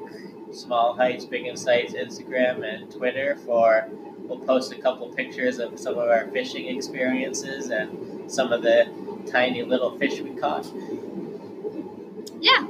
Small 0.52 0.94
Heights 0.94 1.26
Big 1.26 1.46
Insights 1.46 1.94
Instagram 1.94 2.64
and 2.64 2.92
Twitter 2.92 3.38
for 3.46 3.88
we'll 4.24 4.40
post 4.40 4.72
a 4.72 4.82
couple 4.82 5.10
pictures 5.10 5.60
of 5.60 5.80
some 5.80 5.94
of 5.98 6.10
our 6.10 6.28
fishing 6.32 6.76
experiences 6.76 7.70
and 7.70 8.32
some 8.32 8.52
of 8.52 8.62
the 8.62 8.90
tiny 9.30 9.64
little 9.64 9.98
fish 9.98 10.20
we 10.22 10.32
caught. 10.36 10.66
yeah. 12.40 12.64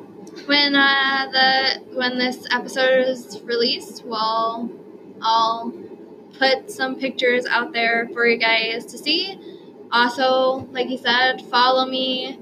When 0.45 0.75
uh, 0.75 1.27
the 1.31 1.95
when 1.95 2.17
this 2.17 2.47
episode 2.51 3.07
is 3.07 3.41
released, 3.43 4.05
we'll 4.05 4.71
I'll 5.21 5.73
put 6.37 6.71
some 6.71 6.95
pictures 6.95 7.45
out 7.45 7.73
there 7.73 8.09
for 8.13 8.25
you 8.25 8.37
guys 8.37 8.85
to 8.87 8.97
see. 8.97 9.37
Also, 9.91 10.67
like 10.71 10.89
you 10.89 10.97
said, 10.97 11.41
follow 11.49 11.85
me 11.85 12.39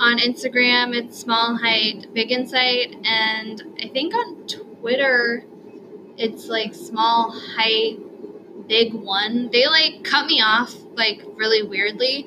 on 0.00 0.18
Instagram. 0.18 0.94
It's 0.94 1.18
Small 1.18 1.56
Height 1.56 2.06
Big 2.14 2.32
Insight, 2.32 2.96
and 3.04 3.62
I 3.78 3.88
think 3.88 4.14
on 4.14 4.46
Twitter, 4.46 5.44
it's 6.16 6.48
like 6.48 6.74
Small 6.74 7.30
Height 7.30 7.98
Big 8.66 8.94
One. 8.94 9.50
They 9.52 9.66
like 9.66 10.02
cut 10.02 10.26
me 10.26 10.40
off 10.40 10.74
like 10.94 11.22
really 11.36 11.62
weirdly, 11.62 12.26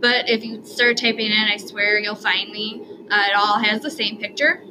but 0.00 0.28
if 0.28 0.44
you 0.44 0.64
start 0.64 0.96
typing 0.96 1.30
in, 1.30 1.32
I 1.32 1.58
swear 1.58 1.98
you'll 2.00 2.16
find 2.16 2.50
me. 2.50 2.82
Uh, 3.08 3.24
it 3.30 3.36
all 3.36 3.58
has 3.60 3.82
the 3.82 3.90
same 3.90 4.18
picture. 4.18 4.64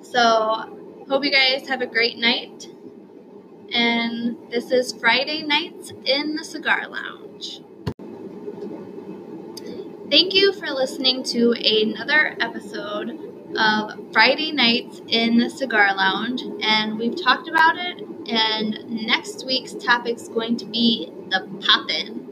So, 0.00 1.04
hope 1.08 1.24
you 1.24 1.30
guys 1.30 1.68
have 1.68 1.82
a 1.82 1.86
great 1.86 2.16
night. 2.16 2.68
And 3.72 4.38
this 4.50 4.70
is 4.70 4.92
Friday 4.92 5.42
Nights 5.42 5.92
in 6.04 6.36
the 6.36 6.44
Cigar 6.44 6.88
Lounge. 6.88 7.60
Thank 10.08 10.34
you 10.34 10.52
for 10.52 10.66
listening 10.66 11.24
to 11.24 11.52
another 11.52 12.36
episode 12.40 13.18
of 13.58 14.12
Friday 14.12 14.52
Nights 14.52 15.02
in 15.08 15.36
the 15.36 15.50
Cigar 15.50 15.96
Lounge, 15.96 16.42
and 16.62 16.96
we've 16.96 17.20
talked 17.20 17.48
about 17.48 17.74
it. 17.76 18.06
And 18.28 18.88
next 19.04 19.44
week's 19.44 19.74
topic 19.74 20.16
is 20.16 20.28
going 20.28 20.58
to 20.58 20.64
be 20.64 21.10
the 21.30 21.48
poppin'. 21.60 22.25